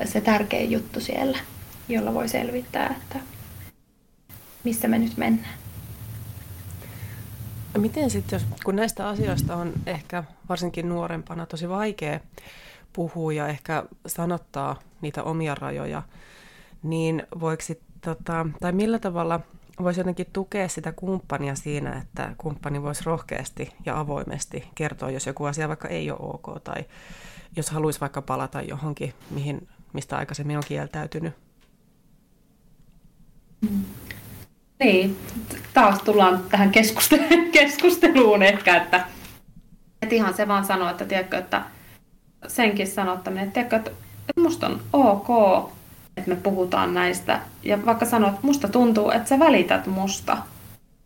[0.04, 1.38] se tärkein juttu siellä,
[1.88, 3.18] jolla voi selvittää, että
[4.64, 5.54] missä me nyt mennään.
[7.78, 12.20] Miten sitten, jos, kun näistä asioista on ehkä varsinkin nuorempana tosi vaikea
[12.92, 16.02] puhua ja ehkä sanottaa niitä omia rajoja,
[16.82, 19.40] niin voiko sit, tota, tai millä tavalla
[19.82, 25.44] voisi jotenkin tukea sitä kumppania siinä, että kumppani voisi rohkeasti ja avoimesti kertoa, jos joku
[25.44, 26.84] asia vaikka ei ole ok, tai
[27.56, 31.34] jos haluaisi vaikka palata johonkin, mihin, mistä aikaisemmin on kieltäytynyt.
[33.60, 33.84] Mm.
[34.78, 35.18] Niin,
[35.74, 36.72] taas tullaan tähän
[37.52, 39.06] keskusteluun ehkä, että,
[40.02, 41.62] että ihan se vaan sanoo, että, tiedätkö, että
[42.46, 43.90] senkin sanottaminen, että, tiedätkö, että
[44.40, 45.28] musta on ok,
[46.16, 47.40] että me puhutaan näistä.
[47.62, 50.36] Ja vaikka sanot, että musta tuntuu, että sä välität musta,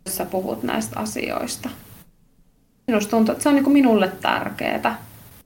[0.06, 1.68] jos sä puhut näistä asioista.
[2.86, 4.98] Minusta tuntuu, että se on niin kuin minulle tärkeää.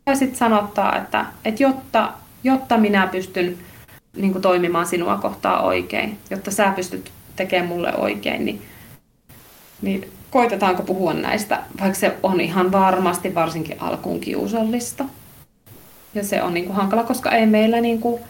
[0.06, 2.12] Ja sitten sanottaa, että, että jotta,
[2.44, 3.58] jotta minä pystyn
[4.16, 8.62] niin kuin toimimaan sinua kohtaan oikein, jotta sä pystyt tekemään mulle oikein, niin,
[9.82, 15.04] niin koitetaanko puhua näistä, vaikka se on ihan varmasti varsinkin alkuun kiusallista.
[16.14, 18.20] Ja se on niin kuin hankala, koska ei meillä niin kuin,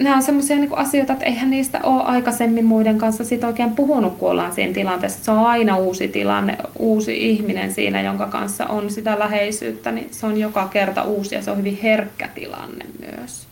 [0.00, 4.16] nämä on sellaisia niin asioita, että eihän niistä ole aikaisemmin muiden kanssa sit oikein puhunut,
[4.18, 5.24] kun ollaan siinä tilanteessa.
[5.24, 10.26] Se on aina uusi tilanne, uusi ihminen siinä, jonka kanssa on sitä läheisyyttä, niin se
[10.26, 13.46] on joka kerta uusi ja se on hyvin herkkä tilanne myös.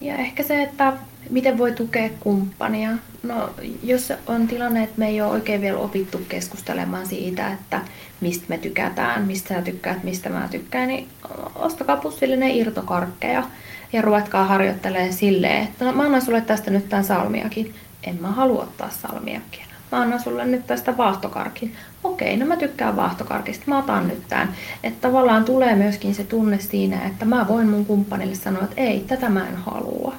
[0.00, 0.92] Ja ehkä se, että
[1.30, 2.90] miten voi tukea kumppania.
[3.22, 3.50] No,
[3.82, 7.80] jos on tilanne, että me ei ole oikein vielä opittu keskustelemaan siitä, että
[8.20, 11.08] mistä me tykätään, mistä sä tykkäät, mistä mä tykkään, niin
[11.54, 13.44] ostakaa pussillinen irtokarkkeja
[13.92, 17.74] ja ruvetkaa harjoittelemaan silleen, että no, mä annan sulle tästä nyt tämän salmiakin.
[18.04, 19.62] En mä halua ottaa salmiakin.
[19.92, 21.76] Mä annan sulle nyt tästä vaahtokarkin.
[22.04, 24.54] Okei, no mä tykkään vaahtokarkista, mä otan nyt tämän.
[24.82, 29.00] Että tavallaan tulee myöskin se tunne siinä, että mä voin mun kumppanille sanoa, että ei,
[29.00, 30.14] tätä mä en halua.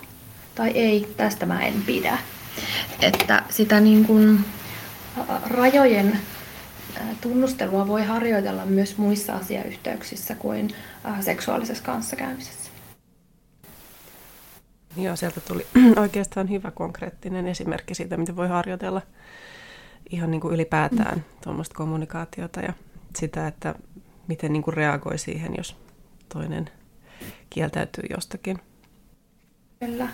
[0.55, 2.17] Tai ei, tästä mä en pidä.
[3.01, 4.45] Että sitä niin kuin
[5.45, 6.19] rajojen
[7.21, 10.69] tunnustelua voi harjoitella myös muissa asiayhteyksissä kuin
[11.21, 12.62] seksuaalisessa kanssakäymisessä.
[14.97, 15.65] Joo, sieltä tuli
[16.01, 19.01] oikeastaan hyvä konkreettinen esimerkki siitä, miten voi harjoitella
[20.09, 21.23] ihan niin kuin ylipäätään mm.
[21.43, 22.73] tuommoista kommunikaatiota ja
[23.15, 23.75] sitä, että
[24.27, 25.75] miten niin kuin reagoi siihen, jos
[26.33, 26.69] toinen
[27.49, 28.59] kieltäytyy jostakin.
[29.79, 30.07] Kyllä.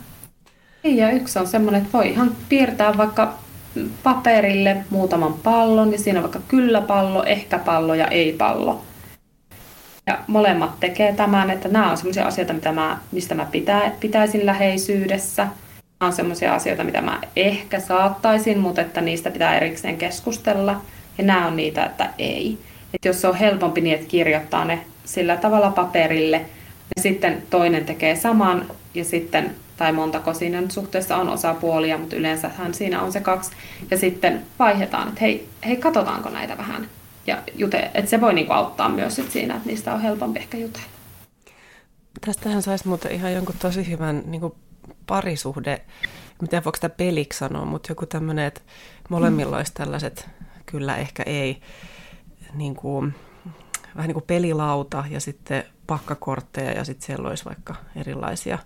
[0.83, 3.39] Niin, ja yksi on semmoinen, että voi ihan piirtää vaikka
[4.03, 8.81] paperille muutaman pallon, ja siinä on vaikka kyllä-pallo, ehkä-pallo ja ei-pallo.
[10.09, 14.45] Ja molemmat tekee tämän, että nämä on sellaisia asioita, mitä mä, mistä mä pitä, pitäisin
[14.45, 15.43] läheisyydessä.
[15.43, 20.81] Nämä on sellaisia asioita, mitä mä ehkä saattaisin, mutta että niistä pitää erikseen keskustella.
[21.17, 22.57] Ja nämä on niitä, että ei.
[22.93, 26.37] Että jos se on helpompi niin, että kirjoittaa ne sillä tavalla paperille,
[26.95, 32.15] ja sitten toinen tekee saman, ja sitten, tai montako siinä nyt suhteessa on osapuolia, mutta
[32.15, 33.51] yleensähän siinä on se kaksi,
[33.91, 36.87] ja sitten vaihdetaan, että hei, hei katsotaanko näitä vähän
[37.29, 40.57] ja jute, että se voi niinku auttaa myös sit siinä, että niistä on helpompi ehkä
[40.57, 40.87] jutella.
[42.25, 44.51] Tästähän saisi muuten ihan jonkun tosi hyvän niin
[45.07, 45.81] parisuhde,
[46.41, 48.61] miten voiko sitä peliksi sanoa, mutta joku tämmöinen, että
[49.09, 50.29] molemmilla olisi tällaiset
[50.65, 51.61] kyllä ehkä ei,
[52.53, 53.15] niin kuin,
[53.95, 58.57] vähän niin kuin pelilauta ja sitten pakkakortteja ja sitten siellä olisi vaikka erilaisia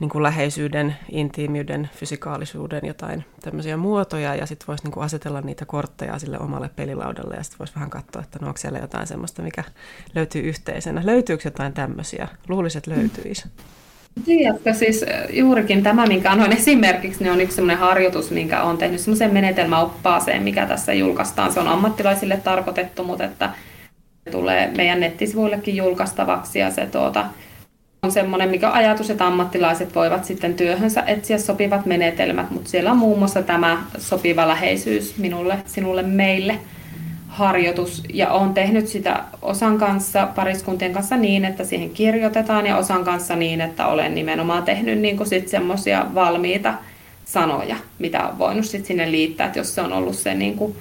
[0.00, 5.66] niin kuin läheisyyden, intiimiyden, fysikaalisuuden jotain tämmöisiä muotoja ja sitten voisi niin kuin asetella niitä
[5.66, 9.42] kortteja sille omalle pelilaudalle ja sitten voisi vähän katsoa, että no onko siellä jotain semmoista,
[9.42, 9.64] mikä
[10.14, 11.02] löytyy yhteisenä.
[11.04, 12.28] Löytyykö jotain tämmöisiä?
[12.48, 13.48] Luulisin, että löytyisi.
[14.24, 19.00] Tiedätkö, siis juurikin tämä, minkä annoin esimerkiksi, niin on yksi sellainen harjoitus, minkä olen tehnyt
[19.00, 21.52] semmoisen menetelmäoppaaseen, mikä tässä julkaistaan.
[21.52, 23.50] Se on ammattilaisille tarkoitettu, mutta että
[24.30, 27.26] tulee meidän nettisivuillekin julkaistavaksi ja se tuota,
[28.02, 32.96] on semmoinen, mikä ajatus, että ammattilaiset voivat sitten työhönsä etsiä sopivat menetelmät, mutta siellä on
[32.96, 36.58] muun muassa tämä sopiva läheisyys minulle, sinulle, meille
[37.28, 38.02] harjoitus.
[38.12, 43.36] Ja olen tehnyt sitä osan kanssa, pariskuntien kanssa niin, että siihen kirjoitetaan ja osan kanssa
[43.36, 46.74] niin, että olen nimenomaan tehnyt niin sit semmoisia valmiita
[47.24, 50.76] sanoja, mitä on voinut sit sinne liittää, että jos se on ollut se niin kuin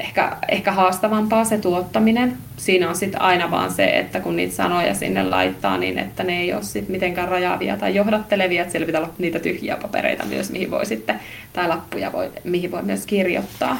[0.00, 2.36] ehkä, ehkä haastavampaa se tuottaminen.
[2.56, 6.40] Siinä on sitten aina vaan se, että kun niitä sanoja sinne laittaa, niin että ne
[6.40, 10.50] ei ole sitten mitenkään rajaavia tai johdattelevia, että siellä pitää olla niitä tyhjiä papereita myös,
[10.50, 11.20] mihin voi sitten,
[11.52, 13.76] tai lappuja, voi, mihin voi myös kirjoittaa.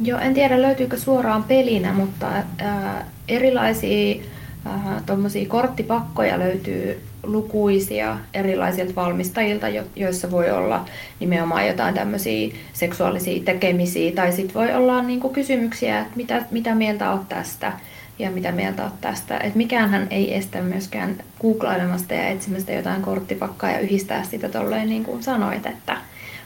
[0.00, 2.26] Joo, en tiedä löytyykö suoraan pelinä, mutta
[2.58, 4.22] ää, erilaisia
[5.06, 10.84] tuommoisia korttipakkoja löytyy lukuisia erilaisilta valmistajilta, joissa voi olla
[11.20, 17.12] nimenomaan jotain tämmöisiä seksuaalisia tekemisiä, tai sitten voi olla niinku kysymyksiä, että mitä, mitä mieltä
[17.12, 17.72] olet tästä
[18.18, 19.38] ja mitä mieltä olet tästä.
[19.38, 25.04] Et mikäänhän ei estä myöskään googlailemasta ja etsimästä jotain korttipakkaa ja yhdistää sitä tolleen niin
[25.04, 25.96] kuin sanoit, että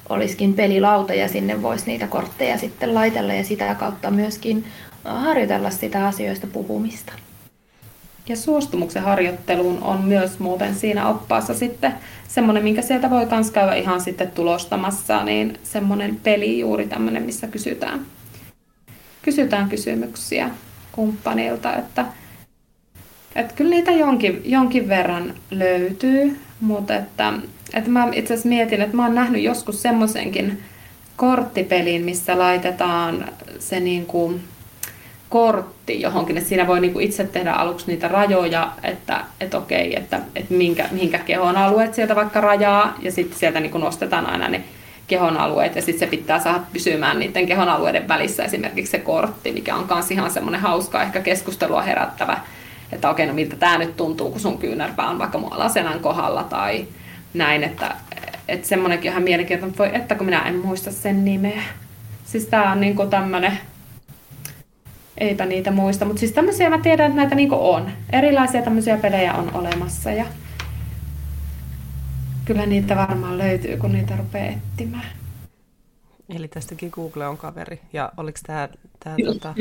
[0.08, 4.64] olisikin pelilauta ja sinne voisi niitä kortteja sitten laitella ja sitä kautta myöskin
[5.04, 7.12] harjoitella sitä asioista puhumista.
[8.30, 11.94] Ja suostumuksen harjoitteluun on myös muuten siinä oppaassa sitten
[12.28, 17.46] semmoinen, minkä sieltä voi myös käydä ihan sitten tulostamassa, niin semmoinen peli juuri tämmöinen, missä
[17.46, 18.06] kysytään,
[19.22, 20.50] kysytään kysymyksiä
[20.92, 22.04] kumppanilta, että,
[23.36, 27.32] että kyllä niitä jonkin, jonkin verran löytyy, mutta että,
[27.74, 30.62] että mä itse asiassa mietin, että mä oon nähnyt joskus semmoisenkin
[31.16, 34.40] korttipelin, missä laitetaan se niin kuin
[35.30, 40.20] kortti johonkin, että siinä voi niinku itse tehdä aluksi niitä rajoja, että et okei, että
[40.36, 44.64] et minkä, minkä kehon alueet sieltä vaikka rajaa, ja sitten sieltä niinku nostetaan aina ne
[45.06, 49.52] kehon alueet, ja sitten se pitää saada pysymään niiden kehon alueiden välissä esimerkiksi se kortti,
[49.52, 52.38] mikä on myös ihan semmoinen hauska, ehkä keskustelua herättävä,
[52.92, 56.42] että okei, no miltä tämä nyt tuntuu, kun sun kyynärpää on vaikka mua alaselän kohdalla
[56.42, 56.86] tai
[57.34, 57.94] näin, että,
[58.48, 61.62] että semmoinenkin ihan mielenkiintoinen, voi että kun minä en muista sen nimeä.
[62.24, 63.58] Siis tämä on niinku tämmöinen
[65.20, 66.04] eipä niitä muista.
[66.04, 67.90] Mutta siis tämmöisiä mä tiedän, että näitä niinku on.
[68.12, 70.24] Erilaisia tämmöisiä pelejä on olemassa ja
[72.44, 75.06] kyllä niitä varmaan löytyy, kun niitä rupeaa etsimään.
[76.28, 77.80] Eli tästäkin Google on kaveri.
[77.92, 78.68] Ja oliko tämä
[79.04, 79.54] tää, tota,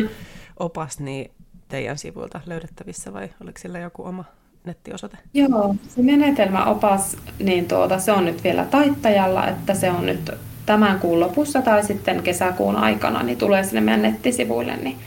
[0.60, 1.32] opas niin
[1.68, 4.26] teidän sivuilta löydettävissä vai oliko sillä joku oma
[4.66, 5.18] nettiosoite?
[5.34, 10.32] Joo, se menetelmäopas, niin tuota, se on nyt vielä taittajalla, että se on nyt
[10.66, 14.98] tämän kuun lopussa tai sitten kesäkuun aikana, niin tulee sinne meidän nettisivuille, niin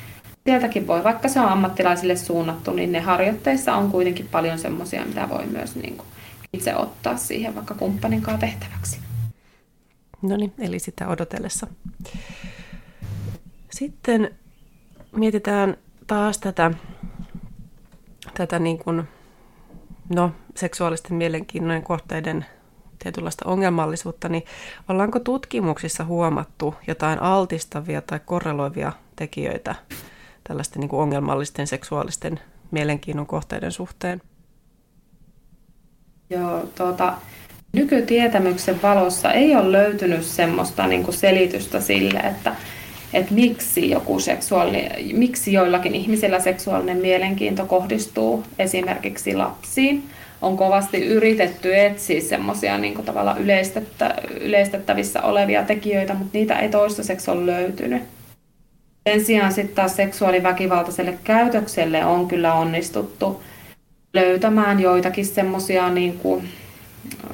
[0.45, 5.29] sieltäkin voi, vaikka se on ammattilaisille suunnattu, niin ne harjoitteissa on kuitenkin paljon semmoisia, mitä
[5.29, 6.07] voi myös niin kuin
[6.53, 8.99] itse ottaa siihen vaikka kumppanin kanssa tehtäväksi.
[10.23, 11.67] No niin, eli sitä odotellessa.
[13.71, 14.35] Sitten
[15.17, 15.77] mietitään
[16.07, 16.71] taas tätä,
[18.35, 19.03] tätä niin kuin,
[20.15, 22.47] no, seksuaalisten mielenkiinnon kohteiden
[22.99, 24.45] tietynlaista ongelmallisuutta, niin
[24.89, 29.75] ollaanko tutkimuksissa huomattu jotain altistavia tai korreloivia tekijöitä
[30.45, 34.23] tällaisten niin kuin ongelmallisten seksuaalisten mielenkiinnon kohteiden suhteen?
[36.31, 37.15] Joo, tuota,
[37.73, 42.55] nykytietämyksen valossa ei ole löytynyt semmoista niin kuin selitystä sille, että,
[43.13, 50.11] että miksi, joku seksuaali, miksi joillakin ihmisillä seksuaalinen mielenkiinto kohdistuu esimerkiksi lapsiin.
[50.43, 52.95] On kovasti yritetty etsiä semmoisia niin
[53.39, 58.03] yleistettä, yleistettävissä olevia tekijöitä, mutta niitä ei toistaiseksi ole löytynyt.
[59.09, 63.43] Sen sijaan sitten taas seksuaaliväkivaltaiselle käytökselle on kyllä onnistuttu
[64.13, 66.49] löytämään joitakin semmoisia niin kuin,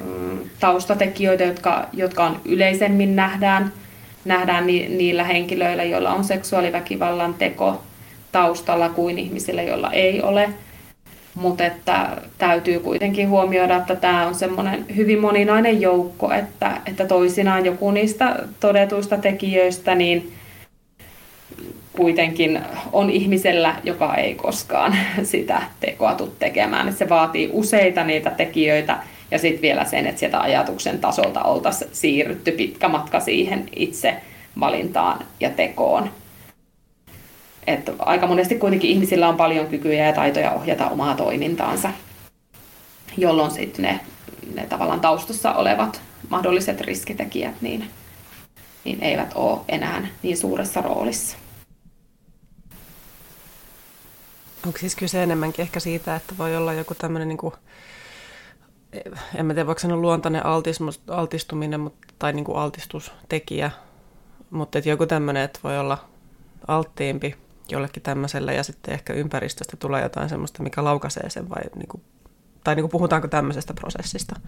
[0.05, 3.73] mm, taustatekijöitä, jotka, jotka on yleisemmin nähdään,
[4.25, 7.83] nähdään ni, niillä henkilöillä, joilla on seksuaaliväkivallan teko
[8.31, 10.49] taustalla kuin ihmisillä, joilla ei ole.
[11.35, 17.65] Mutta että täytyy kuitenkin huomioida, että tämä on semmoinen hyvin moninainen joukko, että, että toisinaan
[17.65, 20.33] joku niistä todetuista tekijöistä niin
[21.93, 26.87] kuitenkin on ihmisellä, joka ei koskaan sitä tekoa tule tekemään.
[26.87, 28.99] Että se vaatii useita niitä tekijöitä
[29.31, 34.15] ja sitten vielä sen, että sieltä ajatuksen tasolta oltaisiin siirrytty pitkä matka siihen itse
[34.59, 36.09] valintaan ja tekoon.
[37.67, 41.91] Et aika monesti kuitenkin ihmisillä on paljon kykyjä ja taitoja ohjata omaa toimintaansa,
[43.17, 43.99] jolloin sitten ne,
[44.55, 47.89] ne tavallaan taustassa olevat mahdolliset riskitekijät niin,
[48.83, 51.37] niin eivät ole enää niin suuressa roolissa.
[54.65, 57.53] Onko siis kyse enemmänkin ehkä siitä, että voi olla joku tämmöinen, niin kuin,
[59.35, 63.71] en mä tiedä voiko sanoa luontainen altismus, altistuminen mutta, tai niin kuin altistustekijä,
[64.49, 65.97] mutta että joku tämmöinen, että voi olla
[66.67, 67.35] alttiimpi
[67.71, 72.03] jollekin tämmöiselle ja sitten ehkä ympäristöstä tulee jotain semmoista, mikä laukaisee sen vai niin kuin,
[72.63, 74.39] tai niin kuin puhutaanko tämmöisestä prosessista?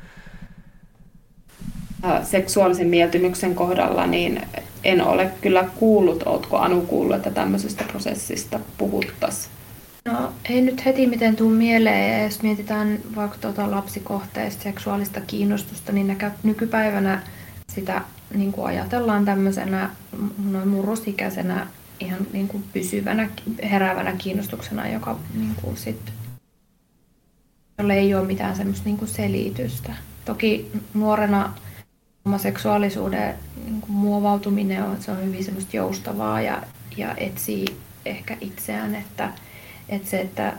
[2.23, 4.41] Seksuaalisen mieltymyksen kohdalla niin
[4.83, 9.60] en ole kyllä kuullut, oletko Anu kuullut, että tämmöisestä prosessista puhuttaisiin?
[10.05, 16.07] No ei nyt heti miten tuu mieleen, jos mietitään vaikka tuota lapsikohteista seksuaalista kiinnostusta, niin
[16.07, 17.21] näkö, nykypäivänä
[17.73, 18.01] sitä
[18.33, 19.89] niin kuin ajatellaan tämmöisenä
[20.51, 21.67] noin murrosikäisenä
[21.99, 23.29] ihan niin kuin pysyvänä,
[23.63, 26.13] heräävänä kiinnostuksena, joka niin kuin sit,
[27.77, 29.93] jolle ei ole mitään semmoista niin kuin selitystä.
[30.25, 31.53] Toki nuorena
[32.25, 33.35] oma seksuaalisuuden
[33.65, 36.63] niin kuin muovautuminen on, se on hyvin semmoista joustavaa ja,
[36.97, 37.65] ja etsii
[38.05, 39.31] ehkä itseään, että
[39.91, 40.53] että se, että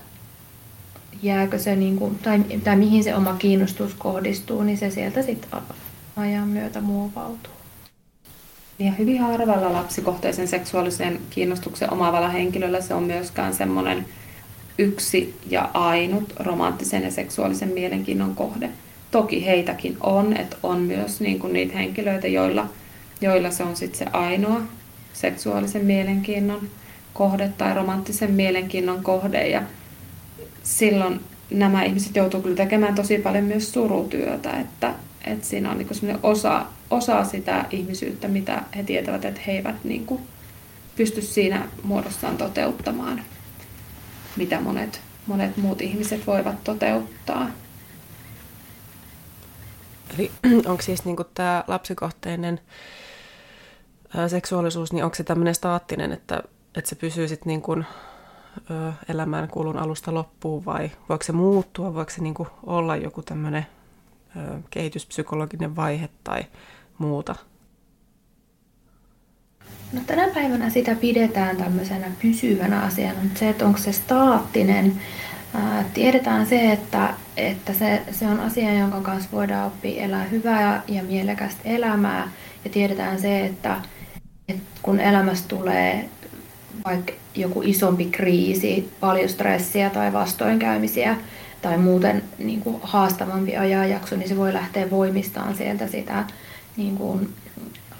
[1.22, 5.60] jääkö se, niin kuin, tai, tai mihin se oma kiinnostus kohdistuu, niin se sieltä sitten
[6.16, 7.52] ajan myötä muovautuu.
[8.78, 14.06] Ja hyvin harvalla lapsikohteisen seksuaalisen kiinnostuksen omaavalla henkilöllä se on myöskään semmoinen
[14.78, 18.70] yksi ja ainut romanttisen ja seksuaalisen mielenkiinnon kohde.
[19.10, 22.68] Toki heitäkin on, että on myös niin kuin niitä henkilöitä, joilla,
[23.20, 24.60] joilla se on sitten se ainoa
[25.12, 26.68] seksuaalisen mielenkiinnon
[27.12, 29.48] kohde tai romanttisen mielenkiinnon kohde.
[29.48, 29.62] Ja
[30.62, 31.20] silloin
[31.50, 34.94] nämä ihmiset joutuu kyllä tekemään tosi paljon myös surutyötä, että,
[35.26, 40.06] että siinä on niin osa, osa sitä ihmisyyttä, mitä he tietävät, että he eivät niin
[40.06, 40.20] kuin
[40.96, 43.22] pysty siinä muodossaan toteuttamaan,
[44.36, 47.50] mitä monet, monet muut ihmiset voivat toteuttaa.
[50.14, 50.30] Eli
[50.70, 52.60] onko siis niin tämä lapsikohteinen
[54.28, 56.42] seksuaalisuus, niin onko se tämmöinen staattinen, että,
[56.76, 57.86] että se pysyy sitten niin kuin,
[59.08, 63.66] elämän kulun alusta loppuun vai voiko se muuttua, voiko se niin kuin olla joku tämmöinen
[64.70, 66.44] kehityspsykologinen vaihe tai
[66.98, 67.34] muuta?
[69.92, 75.00] No tänä päivänä sitä pidetään tämmöisenä pysyvänä asiana, mutta se, että onko se staattinen,
[75.54, 80.82] ää, tiedetään se, että, että se, se on asia, jonka kanssa voidaan oppia elää hyvää
[80.88, 82.30] ja mielekästä elämää.
[82.64, 83.80] Ja tiedetään se, että,
[84.48, 86.08] että kun elämässä tulee
[86.84, 91.16] vaikka joku isompi kriisi, paljon stressiä tai vastoinkäymisiä
[91.62, 96.24] tai muuten niin kuin haastavampi ajanjakso, niin se voi lähteä voimistaan sieltä sitä
[96.76, 97.34] niin kuin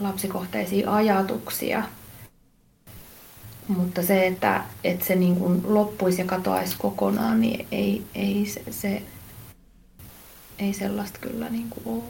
[0.01, 1.83] lapsikohteisia ajatuksia.
[3.68, 8.62] Mutta se, että, että se niin kuin loppuisi ja katoaisi kokonaan, niin ei, ei, se,
[8.71, 9.03] se,
[10.59, 12.03] ei sellaista kyllä niin kuin ole.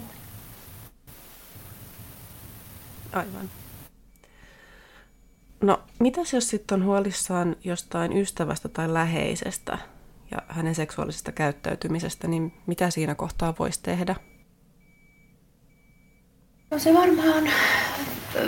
[3.13, 3.62] Aivan.
[6.03, 9.79] Mitäs jos sitten on huolissaan jostain ystävästä tai läheisestä
[10.31, 14.17] ja hänen seksuaalisesta käyttäytymisestä, niin mitä siinä kohtaa voisi tehdä?
[16.71, 17.45] No se varmaan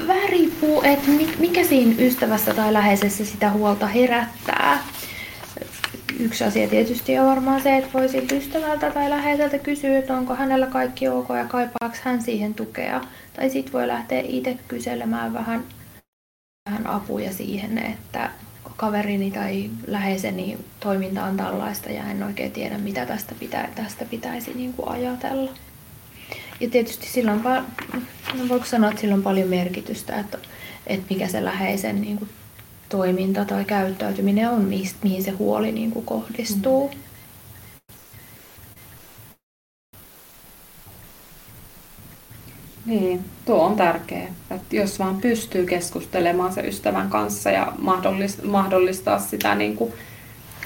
[0.07, 4.85] vähän riippuu, että mikä siinä ystävässä tai läheisessä sitä huolta herättää.
[6.19, 10.67] Yksi asia tietysti on varmaan se, että voisi ystävältä tai läheiseltä kysyä, että onko hänellä
[10.67, 13.01] kaikki ok ja kaipaako hän siihen tukea.
[13.37, 15.65] Tai sitten voi lähteä itse kyselemään vähän,
[16.71, 18.31] vähän apuja siihen, että
[18.77, 24.55] kaverini tai läheiseni toiminta on tällaista ja en oikein tiedä, mitä tästä, pitä, tästä pitäisi
[24.55, 25.51] niin kuin ajatella.
[26.61, 27.43] Ja tietysti silloin,
[28.35, 30.39] no voiko sanoa, että sillä on paljon merkitystä, että,
[30.87, 32.31] että mikä se läheisen niin kuin,
[32.89, 34.65] toiminta tai käyttäytyminen on,
[35.03, 36.89] mihin se huoli niin kuin, kohdistuu.
[36.89, 37.04] Mm.
[42.87, 44.29] Niin, tuo on tärkeää.
[44.51, 47.73] Että jos vaan pystyy keskustelemaan se ystävän kanssa ja
[48.45, 49.93] mahdollistaa sitä niin kuin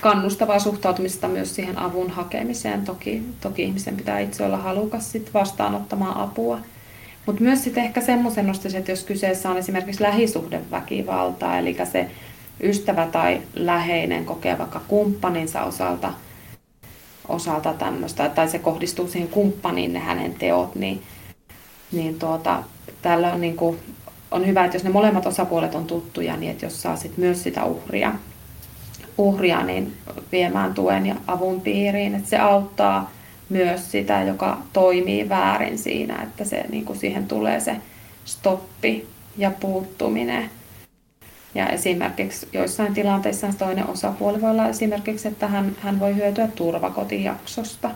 [0.00, 2.84] kannustavaa suhtautumista myös siihen avun hakemiseen.
[2.84, 6.58] Toki, toki ihmisen pitää itse olla halukas sit vastaanottamaan apua.
[7.26, 12.10] Mutta myös sitten ehkä semmoisen nostaisin, että jos kyseessä on esimerkiksi lähisuhdeväkivaltaa, eli se
[12.62, 16.12] ystävä tai läheinen kokee vaikka kumppaninsa osalta,
[17.28, 21.02] osalta tämmöistä, tai se kohdistuu siihen kumppaniin ne hänen teot, niin,
[21.92, 22.62] niin tuota,
[23.02, 23.78] tällä on, niin kuin,
[24.30, 27.42] on hyvä, että jos ne molemmat osapuolet on tuttuja, niin että jos saa sit myös
[27.42, 28.12] sitä uhria
[29.18, 29.96] uhria niin
[30.32, 32.14] viemään tuen ja avun piiriin.
[32.14, 33.10] Että se auttaa
[33.48, 37.76] myös sitä, joka toimii väärin siinä, että se, niin kuin siihen tulee se
[38.24, 40.50] stoppi ja puuttuminen.
[41.54, 47.90] Ja esimerkiksi joissain tilanteissa toinen osapuoli voi olla esimerkiksi, että hän, hän voi hyötyä turvakotijaksosta.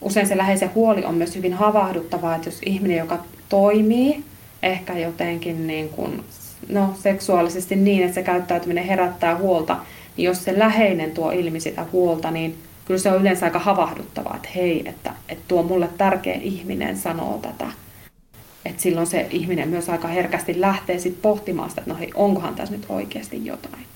[0.00, 4.24] Usein se läheisen huoli on myös hyvin havahduttavaa, että jos ihminen, joka toimii
[4.62, 6.24] ehkä jotenkin niin kuin
[6.68, 9.76] no, seksuaalisesti niin, että se käyttäytyminen herättää huolta,
[10.16, 14.36] niin jos se läheinen tuo ilmi sitä huolta, niin kyllä se on yleensä aika havahduttavaa,
[14.36, 17.66] että hei, että, että tuo mulle tärkeä ihminen sanoo tätä.
[18.64, 22.54] Että silloin se ihminen myös aika herkästi lähtee sit pohtimaan sitä, että no hei, onkohan
[22.54, 23.86] tässä nyt oikeasti jotain.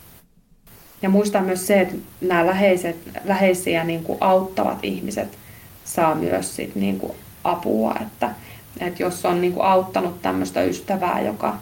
[1.02, 5.38] Ja muistaa myös se, että nämä läheiset, läheisiä niin kuin auttavat ihmiset
[5.84, 7.12] saa myös sit niin kuin
[7.44, 8.30] apua, että,
[8.80, 11.58] että jos on niin kuin auttanut tämmöistä ystävää, joka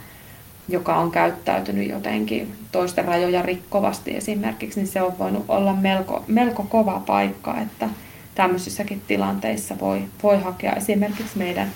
[0.68, 6.66] joka on käyttäytynyt jotenkin toisten rajoja rikkovasti esimerkiksi, niin se on voinut olla melko, melko
[6.68, 7.88] kova paikka, että
[8.34, 11.70] tämmöisissäkin tilanteissa voi, voi hakea esimerkiksi meidän,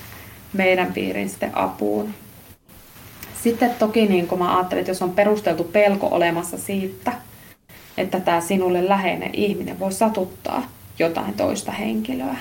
[0.52, 2.14] meidän piirin sitten apuun.
[3.42, 7.12] Sitten toki niin kun mä ajattelin, että jos on perusteltu pelko olemassa siitä,
[7.96, 10.62] että tämä sinulle läheinen ihminen voi satuttaa
[10.98, 12.36] jotain toista henkilöä,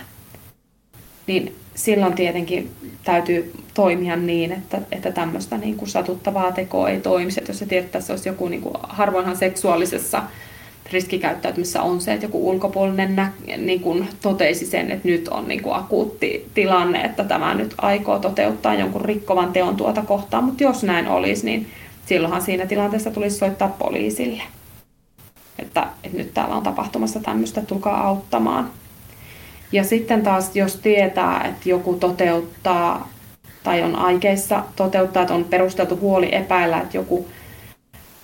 [1.28, 2.72] niin silloin tietenkin
[3.04, 7.40] täytyy toimia niin, että, että tämmöistä niin kuin satuttavaa tekoa ei toimisi.
[7.40, 10.24] Että jos se tiedät, että se olisi joku, niin kuin, harvoinhan seksuaalisessa
[10.92, 15.62] riskikäyttäytymisessä on se, että joku ulkopuolinen nä, niin kuin toteisi sen, että nyt on niin
[15.62, 20.84] kuin akuutti tilanne, että tämä nyt aikoo toteuttaa jonkun rikkovan teon tuota kohtaa, mutta jos
[20.84, 21.68] näin olisi, niin
[22.06, 24.44] silloinhan siinä tilanteessa tulisi soittaa poliisille.
[25.60, 28.70] Että, että nyt täällä on tapahtumassa tämmöistä, tulkaa auttamaan.
[29.72, 33.10] Ja sitten taas, jos tietää, että joku toteuttaa
[33.64, 37.26] tai on aikeissa toteuttaa, että on perusteltu huoli epäillä, että joku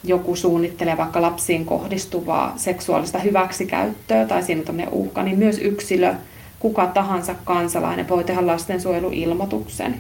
[0.04, 6.14] joku suunnittelee vaikka lapsiin kohdistuvaa seksuaalista hyväksikäyttöä tai siinä on uhka, niin myös yksilö,
[6.60, 10.00] kuka tahansa kansalainen voi tehdä lastensuojeluilmoituksen.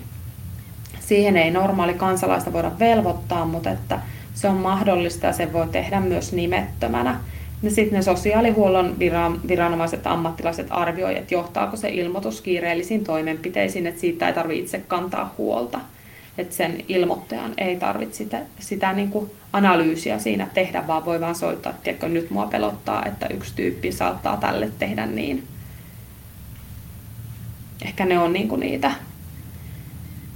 [0.99, 3.99] Siihen ei normaali kansalaista voida velvoittaa, mutta että
[4.33, 7.19] se on mahdollista ja se voi tehdä myös nimettömänä.
[7.67, 8.95] Sitten ne sosiaalihuollon
[9.47, 15.35] viranomaiset ammattilaiset arvioivat, että johtaako se ilmoitus kiireellisiin toimenpiteisiin, että siitä ei tarvitse itse kantaa
[15.37, 15.79] huolta.
[16.37, 21.35] Että sen ilmoittajan ei tarvitse sitä, sitä niin kuin analyysiä siinä tehdä, vaan voi vaan
[21.35, 25.43] soittaa, että nyt mua pelottaa, että yksi tyyppi saattaa tälle tehdä niin.
[27.85, 28.91] Ehkä ne on niin kuin niitä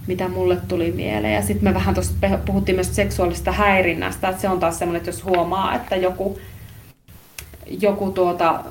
[0.08, 1.34] mitä mulle tuli mieleen.
[1.34, 2.14] Ja sitten me vähän tuossa
[2.46, 6.40] puhuttiin myös seksuaalista häirinnästä, että se on taas semmoinen, että jos huomaa, että joku,
[7.82, 8.64] joku tuota,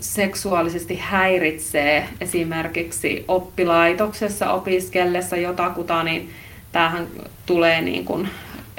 [0.00, 6.30] seksuaalisesti häiritsee esimerkiksi oppilaitoksessa opiskellessa jotakuta, niin
[6.72, 7.06] tämähän
[7.46, 8.28] tulee niin kuin,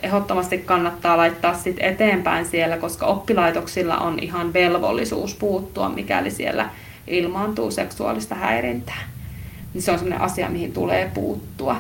[0.03, 6.69] ehdottomasti kannattaa laittaa sit eteenpäin siellä, koska oppilaitoksilla on ihan velvollisuus puuttua, mikäli siellä
[7.07, 9.10] ilmaantuu seksuaalista häirintää
[9.73, 11.75] niin se on sellainen asia, mihin tulee puuttua.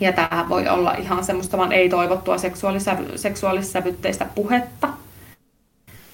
[0.00, 2.36] Ja tämähän voi olla ihan semmoista vaan ei-toivottua
[3.16, 4.88] seksuaalissävytteistä puhetta.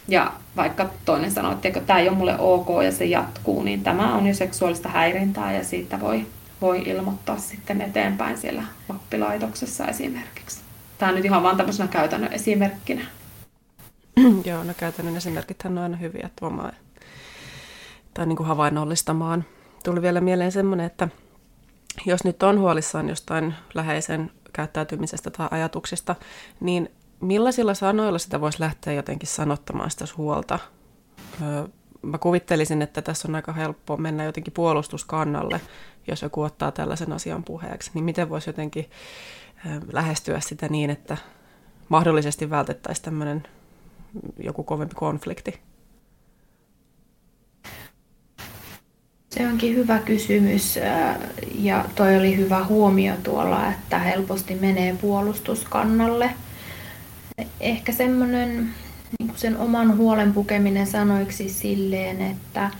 [0.08, 4.14] Ja vaikka toinen sanoo, että tämä ei ole mulle ok ja se jatkuu, niin tämä
[4.14, 6.26] on jo seksuaalista häirintää ja siitä voi,
[6.60, 10.60] voi ilmoittaa sitten eteenpäin siellä oppilaitoksessa esimerkiksi.
[10.98, 13.02] Tämä on nyt ihan vaan tämmöisenä käytännön esimerkkinä.
[14.44, 16.72] Joo, no käytännön esimerkithän on aina hyviä tuomaan
[18.14, 19.44] tai niin kuin havainnollistamaan
[19.84, 21.08] tuli vielä mieleen semmoinen, että
[22.06, 26.16] jos nyt on huolissaan jostain läheisen käyttäytymisestä tai ajatuksista,
[26.60, 30.58] niin millaisilla sanoilla sitä voisi lähteä jotenkin sanottamaan sitä huolta?
[32.02, 35.60] Mä kuvittelisin, että tässä on aika helppoa mennä jotenkin puolustuskannalle,
[36.06, 37.90] jos joku ottaa tällaisen asian puheeksi.
[37.94, 38.90] Niin miten voisi jotenkin
[39.92, 41.16] lähestyä sitä niin, että
[41.88, 43.42] mahdollisesti vältettäisiin tämmöinen
[44.38, 45.60] joku kovempi konflikti?
[49.34, 50.78] Se onkin hyvä kysymys
[51.54, 56.30] ja toi oli hyvä huomio tuolla, että helposti menee puolustuskannalle.
[57.60, 58.70] Ehkä semmoinen
[59.18, 62.70] niin sen oman huolen pukeminen sanoiksi silleen, että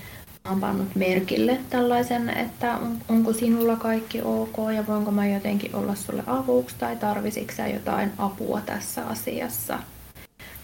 [0.45, 2.79] olen pannut merkille tällaisen, että
[3.09, 8.61] onko sinulla kaikki ok ja voinko mä jotenkin olla sulle avuksi tai tarvisitko jotain apua
[8.61, 9.79] tässä asiassa.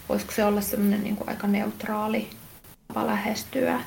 [0.09, 2.29] Voisiko se olla semmoinen niin aika neutraali
[2.87, 3.79] tapa lähestyä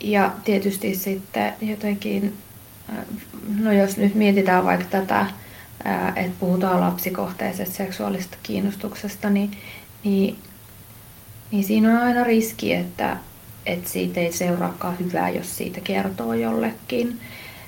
[0.00, 2.34] ja tietysti sitten jotenkin,
[2.90, 3.04] äh,
[3.58, 9.50] no jos nyt mietitään vaikka tätä, äh, että puhutaan lapsikohteisesta seksuaalista kiinnostuksesta, niin,
[10.04, 10.38] niin,
[11.50, 13.16] niin siinä on aina riski, että,
[13.66, 17.20] että siitä ei seuraakaan hyvää, jos siitä kertoo jollekin.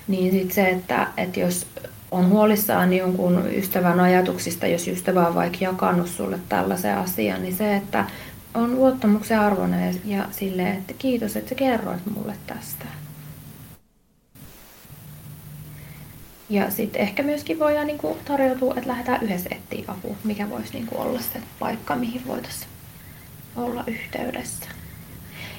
[0.07, 1.67] Niin sitten se, että, että jos
[2.11, 7.75] on huolissaan jonkun ystävän ajatuksista, jos ystävä on vaikka jakanut sulle tällaisen asian, niin se,
[7.75, 8.05] että
[8.53, 12.85] on luottamuksen arvoinen ja silleen, että kiitos, että sä kerroit mulle tästä.
[16.49, 21.01] Ja sitten ehkä myöskin voidaan niinku tarjoutua, että lähdetään yhdessä etsiä apua, mikä voisi niinku
[21.01, 22.69] olla se paikka, mihin voitaisiin
[23.55, 24.65] olla yhteydessä.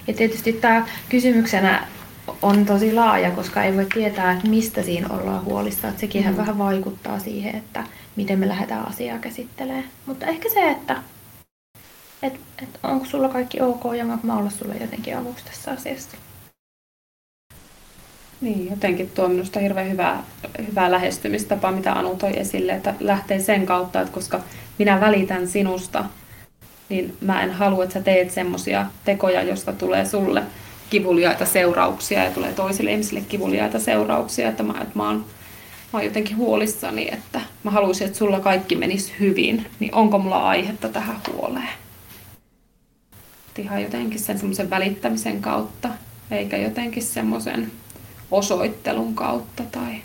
[0.06, 1.86] Ja tietysti tämä kysymyksenä
[2.42, 5.88] on tosi laaja, koska ei voi tietää, että mistä siinä ollaan huolissa.
[5.88, 6.36] Että sekin mm.
[6.36, 7.84] vähän vaikuttaa siihen, että
[8.16, 9.84] miten me lähdetään asiaa käsittelemään.
[10.06, 10.96] Mutta ehkä se, että
[12.22, 16.16] että et onko sulla kaikki ok ja voinko mä olla sulle jotenkin avuksi tässä asiassa.
[18.40, 20.18] Niin, jotenkin tuo on minusta hirveän hyvä,
[20.68, 24.40] hyvä lähestymistapa, mitä Anu toi esille, että lähtee sen kautta, että koska
[24.78, 26.04] minä välitän sinusta,
[26.88, 30.42] niin mä en halua, että sä teet semmoisia tekoja, josta tulee sulle
[30.90, 35.24] kivuliaita seurauksia ja tulee toisille ihmisille kivuliaita seurauksia, että mä, että mä oon
[35.92, 40.48] mä oon jotenkin huolissani, että mä haluaisin, että sulla kaikki menisi hyvin, niin onko mulla
[40.48, 41.81] aihetta tähän huoleen?
[43.58, 45.88] Ihan jotenkin sen semmoisen välittämisen kautta,
[46.30, 47.72] eikä jotenkin semmoisen
[48.30, 50.02] osoittelun kautta tai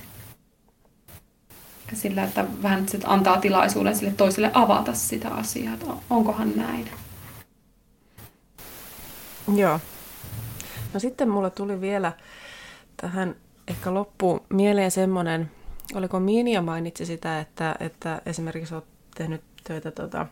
[1.93, 6.89] sillä, että vähän sit antaa tilaisuuden sille toiselle avata sitä asiaa, että onkohan näin.
[9.55, 9.79] Joo.
[10.93, 12.11] No sitten mulle tuli vielä
[13.01, 13.35] tähän
[13.67, 15.51] ehkä loppuun mieleen semmoinen,
[15.93, 18.85] oliko Minia mainitsi sitä, että, että esimerkiksi olet
[19.15, 20.25] tehnyt töitä tota,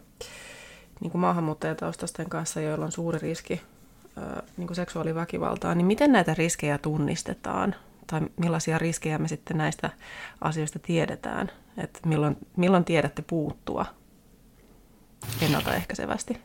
[1.01, 3.61] niin kuin maahanmuuttajataustaisten kanssa, joilla on suuri riski
[4.57, 7.75] niin kuin seksuaaliväkivaltaa, niin miten näitä riskejä tunnistetaan?
[8.07, 9.89] Tai millaisia riskejä me sitten näistä
[10.41, 11.51] asioista tiedetään?
[11.77, 13.85] Että milloin, milloin tiedätte puuttua
[15.41, 16.41] ennaltaehkäisevästi?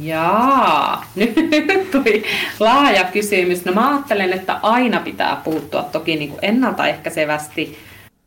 [0.00, 2.24] Jaa, nyt tuli
[2.60, 3.64] laaja kysymys.
[3.64, 7.78] No mä ajattelen, että aina pitää puuttua toki niin kuin ennaltaehkäisevästi,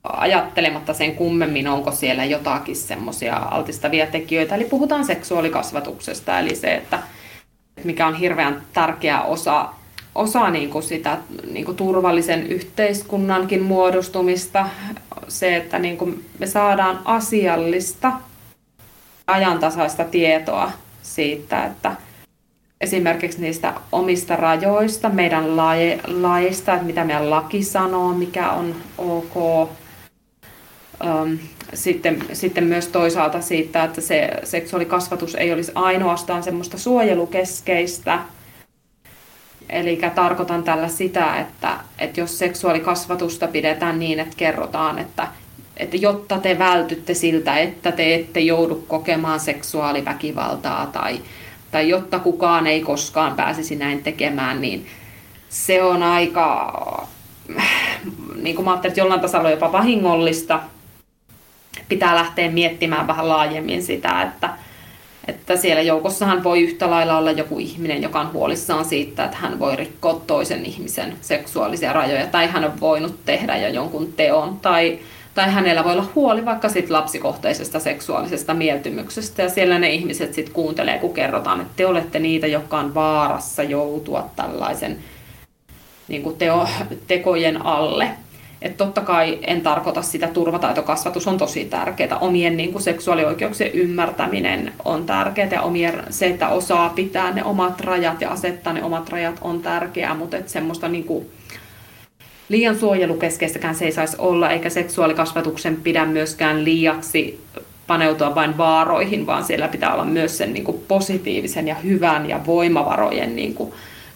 [0.04, 4.56] ajattelematta sen kummemmin, onko siellä jotakin semmoisia altistavia tekijöitä.
[4.56, 7.00] Eli puhutaan seksuaalikasvatuksesta, eli se, että
[7.84, 9.70] mikä on hirveän tärkeä osa,
[10.16, 11.18] osa niin kuin sitä
[11.52, 14.70] niin kuin turvallisen yhteiskunnankin muodostumista.
[15.28, 18.12] Se, että niin kuin me saadaan asiallista,
[19.28, 20.72] ajantasaista tietoa
[21.02, 21.96] siitä, että
[22.82, 25.58] esimerkiksi niistä omista rajoista, meidän
[26.08, 29.70] laista, että mitä meidän laki sanoo, mikä on ok,
[31.74, 38.20] sitten, sitten myös toisaalta siitä, että se seksuaalikasvatus ei olisi ainoastaan semmoista suojelukeskeistä.
[39.70, 45.28] Eli tarkoitan tällä sitä, että, että jos seksuaalikasvatusta pidetään niin, että kerrotaan, että,
[45.78, 51.22] että jotta te vältytte siltä, että te ette joudu kokemaan seksuaaliväkivaltaa tai,
[51.72, 54.86] tai jotta kukaan ei koskaan pääsisi näin tekemään, niin
[55.50, 57.08] se on aika,
[58.42, 60.60] niin kuin mä ajattelin, että jollain tasolla jopa vahingollista–
[61.92, 64.50] pitää lähteä miettimään vähän laajemmin sitä, että,
[65.28, 69.60] että siellä joukossahan voi yhtä lailla olla joku ihminen, joka on huolissaan siitä, että hän
[69.60, 75.00] voi rikkoa toisen ihmisen seksuaalisia rajoja, tai hän on voinut tehdä jo jonkun teon, tai,
[75.34, 80.54] tai hänellä voi olla huoli vaikka sit lapsikohteisesta seksuaalisesta mieltymyksestä, ja siellä ne ihmiset sitten
[80.54, 84.98] kuuntelee, kun kerrotaan, että te olette niitä, jotka on vaarassa joutua tällaisen
[86.08, 86.68] niin kuin teo,
[87.08, 88.10] tekojen alle.
[88.62, 92.18] Että totta kai en tarkoita sitä, turvataitokasvatus on tosi tärkeää.
[92.18, 97.82] Omien niin kuin seksuaalioikeuksien ymmärtäminen on tärkeää ja omien, se, että osaa pitää ne omat
[97.82, 101.26] rajat ja asettaa ne omat rajat on tärkeää, mutta että semmoista niin kuin
[102.50, 107.40] liian suojelukeskeistäkään se ei saisi olla, eikä seksuaalikasvatuksen pidä myöskään liiaksi
[107.88, 112.46] paneutua vain vaaroihin, vaan siellä pitää olla myös sen niin kuin positiivisen ja hyvän ja
[112.46, 113.74] voimavarojen niin kuin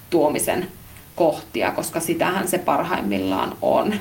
[0.10, 0.68] tuomisen
[1.16, 3.94] kohtia, koska sitähän se parhaimmillaan on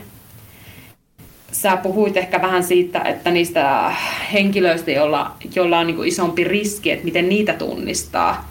[1.55, 3.95] sä puhuit ehkä vähän siitä, että niistä
[4.33, 8.51] henkilöistä, joilla, joilla on niin kuin isompi riski, että miten niitä tunnistaa.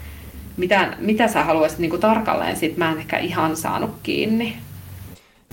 [0.56, 4.56] Mitä, mitä sä haluaisit niin kuin tarkalleen, siitä mä en ehkä ihan saanut kiinni.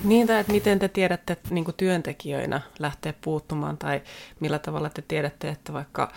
[0.04, 4.02] Niin, tai että miten te tiedätte niin kuin työntekijöinä lähteä puuttumaan, tai
[4.40, 6.12] millä tavalla te tiedätte, että vaikka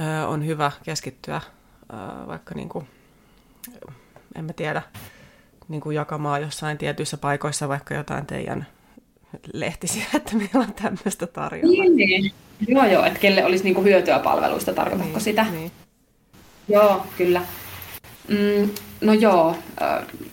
[0.00, 1.40] ö, on hyvä keskittyä
[1.92, 2.86] ö, vaikka, niin kuin,
[4.34, 4.82] en mä tiedä,
[5.68, 8.66] niin kuin jakamaan jossain tietyissä paikoissa vaikka jotain teidän
[9.52, 11.82] lehtisiä, että meillä on tämmöistä tarjolla.
[11.82, 12.32] Niin, niin.
[12.68, 15.46] Joo, joo, että kelle olisi niinku hyötyä palveluista, tarkoitatko niin, sitä?
[15.52, 15.72] Niin.
[16.68, 17.42] Joo, kyllä.
[18.28, 18.70] Mm,
[19.00, 19.56] no joo,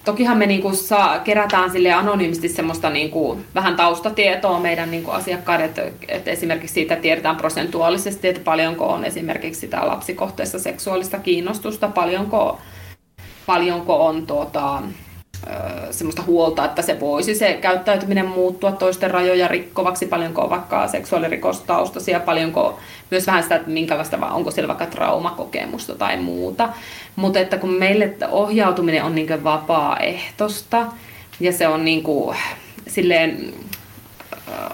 [0.05, 5.81] tokihan me niinku saa, kerätään sille anonyymisti semmoista niinku vähän taustatietoa meidän niinku asiakkaille, että,
[6.07, 12.59] että esimerkiksi siitä tiedetään prosentuaalisesti, että paljonko on esimerkiksi sitä lapsikohteessa seksuaalista kiinnostusta, paljonko,
[13.45, 14.81] paljonko on tuota,
[15.91, 22.19] semmoista huolta, että se voisi se käyttäytyminen muuttua toisten rajoja rikkovaksi, paljonko on vaikka seksuaalirikostaustaisia,
[22.19, 22.79] paljonko
[23.11, 26.69] myös vähän sitä, että minkälaista, onko siellä vaikka traumakokemusta tai muuta.
[27.15, 30.85] Mutta että kun meille ohjautuminen on niin vapaaehtoista
[31.39, 32.37] ja se on niin kuin,
[32.87, 33.53] silleen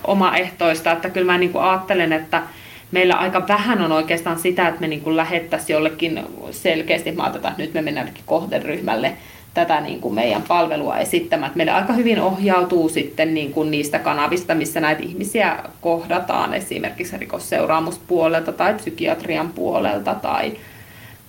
[0.04, 2.44] omaehtoista, että kyllä mä niin kuin ajattelen, että
[2.92, 7.74] meillä aika vähän on oikeastaan sitä, että me niin lähettäisiin jollekin selkeästi, mä että nyt
[7.74, 9.14] me mennään kohderyhmälle
[9.54, 11.52] tätä niin kuin meidän palvelua esittämään.
[11.56, 18.52] Meille aika hyvin ohjautuu sitten niin kuin niistä kanavista, missä näitä ihmisiä kohdataan, esimerkiksi rikosseuraamuspuolelta
[18.52, 20.54] tai psykiatrian puolelta tai,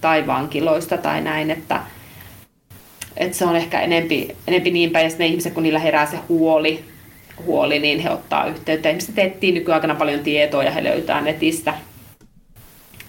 [0.00, 1.80] tai vankiloista tai näin, että,
[3.16, 6.16] että se on ehkä enempi, enempi niin päin, ja ne ihmiset, kun niillä herää se
[6.28, 6.84] huoli,
[7.46, 8.90] huoli, niin he ottaa yhteyttä.
[8.90, 11.74] Ihmiset etsii nykyaikana paljon tietoa ja he löytää netistä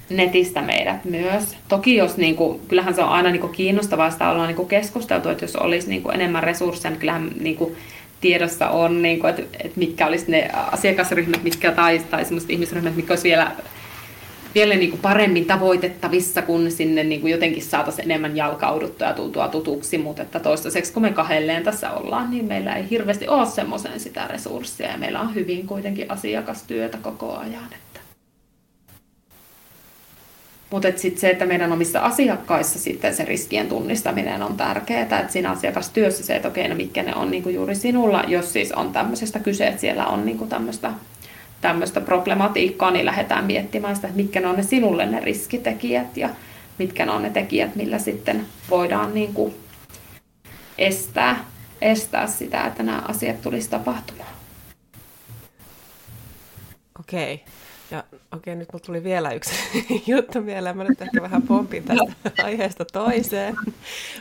[0.09, 1.55] netistä meidät myös.
[1.67, 4.67] Toki jos, niin kuin, kyllähän se on aina niin kuin kiinnostavaa, sitä ollaan niin kuin
[4.67, 7.75] keskusteltu, että jos olisi niin kuin enemmän resursseja, niin kyllähän niin kuin
[8.21, 12.95] tiedossa on, niin kuin, että, että mitkä olisi ne asiakasryhmät mitkä, tai, tai sellaiset ihmisryhmät,
[12.95, 13.51] mitkä olisi vielä,
[14.55, 19.47] vielä niin kuin paremmin tavoitettavissa, kun sinne niin kuin jotenkin saataisiin enemmän jalkauduttua ja tultua
[19.47, 23.99] tutuksi, mutta että toistaiseksi kun me kahdelleen tässä ollaan, niin meillä ei hirveästi ole semmoisen
[23.99, 27.84] sitä resurssia ja meillä on hyvin kuitenkin asiakastyötä koko ajan.
[30.75, 35.51] Mutta sitten se, että meidän omissa asiakkaissa sitten se riskien tunnistaminen on tärkeää, että siinä
[35.51, 39.39] asiakastyössä se, että okei, no mitkä ne on niinku juuri sinulla, jos siis on tämmöisestä
[39.39, 40.91] kyse, että siellä on niinku tämmöistä
[41.61, 46.29] tämmöistä problematiikkaa, niin lähdetään miettimään sitä, että mitkä ne on ne sinulle ne riskitekijät ja
[46.77, 49.55] mitkä ne on ne tekijät, millä sitten voidaan niin kuin
[50.77, 51.45] estää,
[51.81, 54.29] estää sitä, että nämä asiat tulisi tapahtumaan.
[56.99, 57.43] Okei.
[57.91, 59.53] Ja okei, nyt mulla tuli vielä yksi
[60.11, 60.77] juttu mieleen.
[60.77, 63.55] Mä nyt ehkä vähän pompin tästä aiheesta toiseen.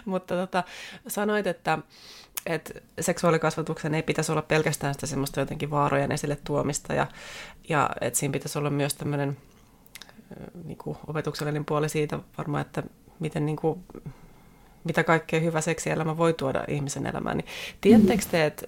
[0.05, 0.65] Mutta tota,
[1.09, 1.79] sanoit, että
[2.47, 7.07] että seksuaalikasvatuksen ei pitäisi olla pelkästään sitä semmoista jotenkin vaarojen esille tuomista ja,
[7.69, 9.37] ja että siinä pitäisi olla myös tämmöinen
[10.65, 12.83] niin kuin opetuksellinen puoli siitä varmaan, että
[13.21, 13.85] miten niin kuin,
[14.85, 17.37] mitä kaikkea hyvä seksielämä voi tuoda ihmisen elämään.
[17.37, 17.47] Niin
[17.81, 18.67] tiedättekö te, että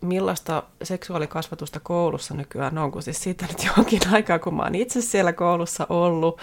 [0.00, 5.00] millaista seksuaalikasvatusta koulussa nykyään on, kun siis siitä nyt jonkin aikaa, kun mä oon itse
[5.00, 6.40] siellä koulussa ollut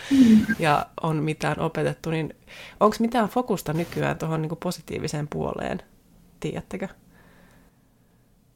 [0.60, 2.36] ja on mitään opetettu, niin
[2.80, 5.82] onko mitään fokusta nykyään tuohon niin positiiviseen puoleen,
[6.40, 6.88] tiedättekö?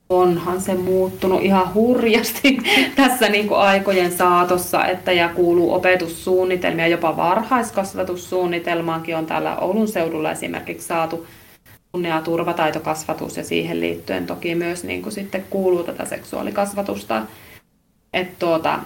[0.09, 2.57] onhan se muuttunut ihan hurjasti
[2.95, 10.31] tässä niin kuin aikojen saatossa, että ja kuuluu opetussuunnitelmia, jopa varhaiskasvatussuunnitelmaankin on täällä Oulun seudulla
[10.31, 11.27] esimerkiksi saatu
[11.91, 17.21] kunnia- turvataitokasvatus ja siihen liittyen toki myös niin kuin sitten kuuluu tätä seksuaalikasvatusta.
[18.13, 18.79] Että tuota,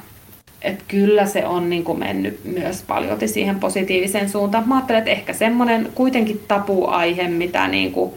[0.61, 4.69] et kyllä se on niin kuin mennyt myös paljon siihen positiiviseen suuntaan.
[4.69, 8.13] Mä ajattelen, että ehkä semmoinen kuitenkin tapuaihe, mitä niin kuin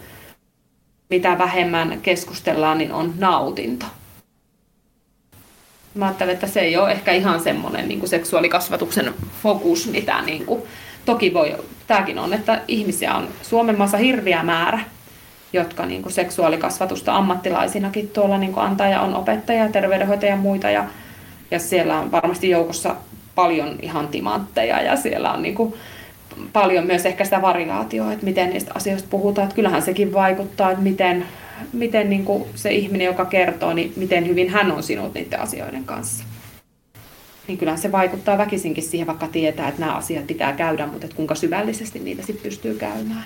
[1.10, 3.86] mitä vähemmän keskustellaan, niin on nautinto.
[5.94, 10.46] Mä ajattelen, että se ei ole ehkä ihan semmoinen niin kuin seksuaalikasvatuksen fokus, mitä niin
[10.46, 10.62] kuin,
[11.04, 11.56] toki voi,
[11.86, 14.80] tämäkin on, että ihmisiä on Suomen maassa hirviä määrä,
[15.52, 20.70] jotka niin kuin seksuaalikasvatusta ammattilaisinakin tuolla niin kuin antaa ja on opettaja, terveydenhoitaja ja muita
[20.70, 20.84] ja,
[21.50, 22.96] ja siellä on varmasti joukossa
[23.34, 25.74] paljon ihan timantteja ja siellä on niin kuin,
[26.52, 29.44] paljon myös ehkä sitä variaatioa, että miten niistä asioista puhutaan.
[29.44, 31.26] Että kyllähän sekin vaikuttaa, että miten,
[31.72, 35.84] miten niin kuin se ihminen, joka kertoo, niin miten hyvin hän on sinut niiden asioiden
[35.84, 36.24] kanssa.
[37.48, 41.16] Niin kyllähän se vaikuttaa väkisinkin siihen, vaikka tietää, että nämä asiat pitää käydä, mutta että
[41.16, 43.24] kuinka syvällisesti niitä sitten pystyy käymään.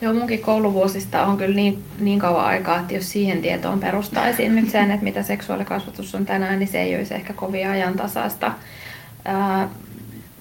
[0.00, 4.70] Joo, munkin kouluvuosista on kyllä niin, niin kauan aikaa, että jos siihen tietoon perustaisin nyt
[4.70, 8.52] sen, että mitä seksuaalikasvatus on tänään, niin se ei olisi ehkä kovin ajantasaista.
[9.24, 9.68] Ää,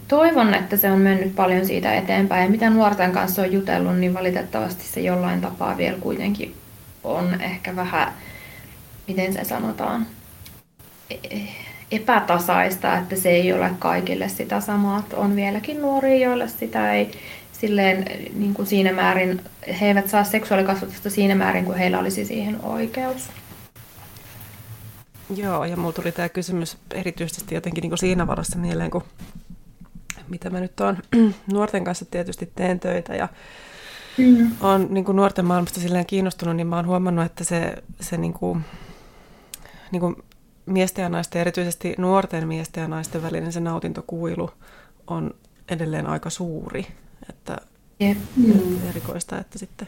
[0.07, 2.43] toivon, että se on mennyt paljon siitä eteenpäin.
[2.43, 6.55] Ja mitä nuorten kanssa on jutellut, niin valitettavasti se jollain tapaa vielä kuitenkin
[7.03, 8.13] on ehkä vähän,
[9.07, 10.07] miten se sanotaan,
[11.09, 15.03] e- epätasaista, että se ei ole kaikille sitä samaa.
[15.13, 17.11] On vieläkin nuoria, joille sitä ei
[17.51, 19.41] silleen niin kuin siinä määrin,
[19.79, 23.29] he eivät saa seksuaalikasvatusta siinä määrin, kuin heillä olisi siihen oikeus.
[25.35, 29.03] Joo, ja mulla tuli tämä kysymys erityisesti jotenkin niin kuin siinä varassa mieleen, kun
[30.29, 30.97] mitä mä nyt oon
[31.53, 33.27] nuorten kanssa tietysti teen töitä ja
[34.17, 34.51] mm.
[34.61, 38.33] on niin kuin nuorten maailmasta silleen kiinnostunut, niin mä oon huomannut, että se, se niin
[38.33, 38.61] kuin,
[39.91, 40.15] niin kuin
[40.69, 44.51] miesten ja naisten, erityisesti nuorten miesten ja naisten välinen se nautintokuilu
[45.07, 45.35] on
[45.69, 46.87] edelleen aika suuri.
[47.29, 47.57] Että
[48.01, 48.17] yep.
[48.35, 48.89] mm.
[48.89, 49.87] erikoista, että sitten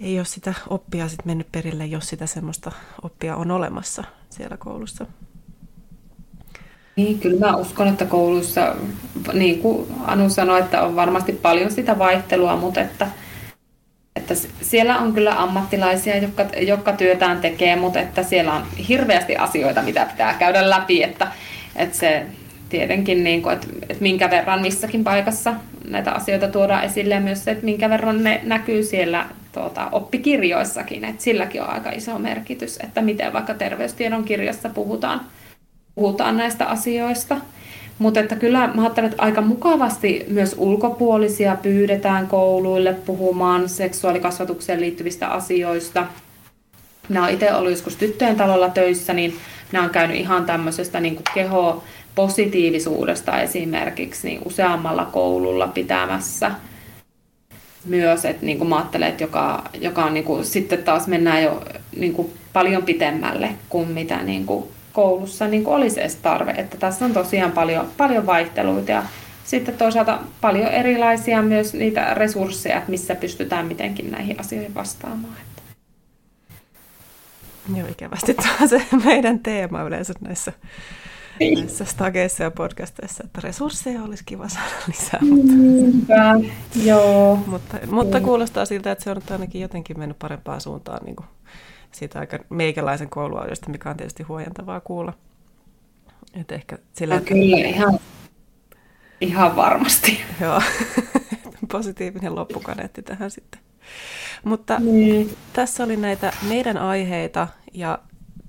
[0.00, 5.06] ei ole sitä oppia sit mennyt perille, jos sitä semmoista oppia on olemassa siellä koulussa.
[6.96, 8.76] Niin, kyllä mä uskon, että kouluissa,
[9.32, 13.08] niin kuin Anu sanoi, että on varmasti paljon sitä vaihtelua, mutta että,
[14.16, 19.82] että siellä on kyllä ammattilaisia, jotka, jotka työtään tekee, mutta että siellä on hirveästi asioita,
[19.82, 21.26] mitä pitää käydä läpi, että,
[21.76, 22.26] että se
[22.68, 25.54] tietenkin, niin kuin, että, että minkä verran missäkin paikassa
[25.88, 31.04] näitä asioita tuodaan esille ja myös se, että minkä verran ne näkyy siellä tuota, oppikirjoissakin,
[31.04, 35.20] että silläkin on aika iso merkitys, että miten vaikka terveystiedon kirjassa puhutaan
[35.96, 37.36] puhutaan näistä asioista.
[37.98, 45.28] Mutta että kyllä mä ajattelen, että aika mukavasti myös ulkopuolisia pyydetään kouluille puhumaan seksuaalikasvatukseen liittyvistä
[45.28, 46.06] asioista.
[47.08, 49.36] Minä olen itse ollut joskus tyttöjen talolla töissä, niin
[49.72, 51.82] minä olen käynyt ihan tämmöisestä niin kuin keho
[52.14, 56.50] positiivisuudesta esimerkiksi niin useammalla koululla pitämässä
[57.84, 61.42] myös, että niin kuin mä ajattelen, että joka, joka on niin kuin, sitten taas mennään
[61.42, 61.62] jo
[61.96, 64.64] niin kuin paljon pitemmälle kuin mitä niin kuin
[64.96, 66.50] koulussa niin olisi edes tarve.
[66.50, 69.02] Että tässä on tosiaan paljon, paljon vaihteluita ja
[69.44, 75.34] sitten toisaalta paljon erilaisia myös niitä resursseja, että missä pystytään mitenkin näihin asioihin vastaamaan.
[77.76, 80.52] Joo, ikävästi tämä on se meidän teema yleensä näissä,
[81.40, 85.20] näissä stageissa ja podcasteissa, että resursseja olisi kiva saada lisää.
[85.22, 86.34] Mutta, Niinpä,
[86.84, 87.36] joo.
[87.46, 91.26] mutta, mutta kuulostaa siltä, että se on ainakin jotenkin mennyt parempaan suuntaan niin kuin
[91.96, 95.12] siitä aika meikäläisen kouluajoista, mikä on tietysti huojentavaa kuulla.
[96.34, 97.98] Et ehkä sillä, no, kyllä, ihan,
[99.20, 100.20] ihan varmasti.
[100.40, 100.62] Joo,
[101.72, 103.60] positiivinen loppukaneetti tähän sitten.
[104.44, 105.36] Mutta niin.
[105.52, 107.98] tässä oli näitä meidän aiheita ja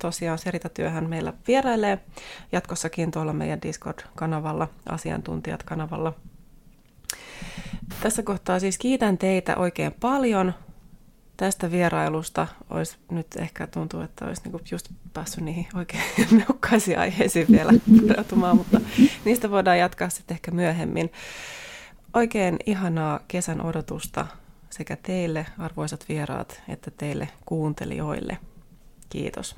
[0.01, 1.99] tosiaan Serita-työhän meillä vierailee
[2.51, 6.13] jatkossakin tuolla meidän Discord-kanavalla, asiantuntijat-kanavalla.
[8.03, 10.53] Tässä kohtaa siis kiitän teitä oikein paljon
[11.37, 16.03] tästä vierailusta olisi nyt ehkä tuntuu, että olisi niinku just päässyt niihin oikein
[16.37, 18.81] mehukkaisiin aiheisiin vielä pureutumaan, mutta
[19.25, 21.11] niistä voidaan jatkaa sitten ehkä myöhemmin.
[22.13, 24.27] Oikein ihanaa kesän odotusta
[24.69, 28.37] sekä teille, arvoisat vieraat, että teille kuuntelijoille.
[29.09, 29.55] Kiitos.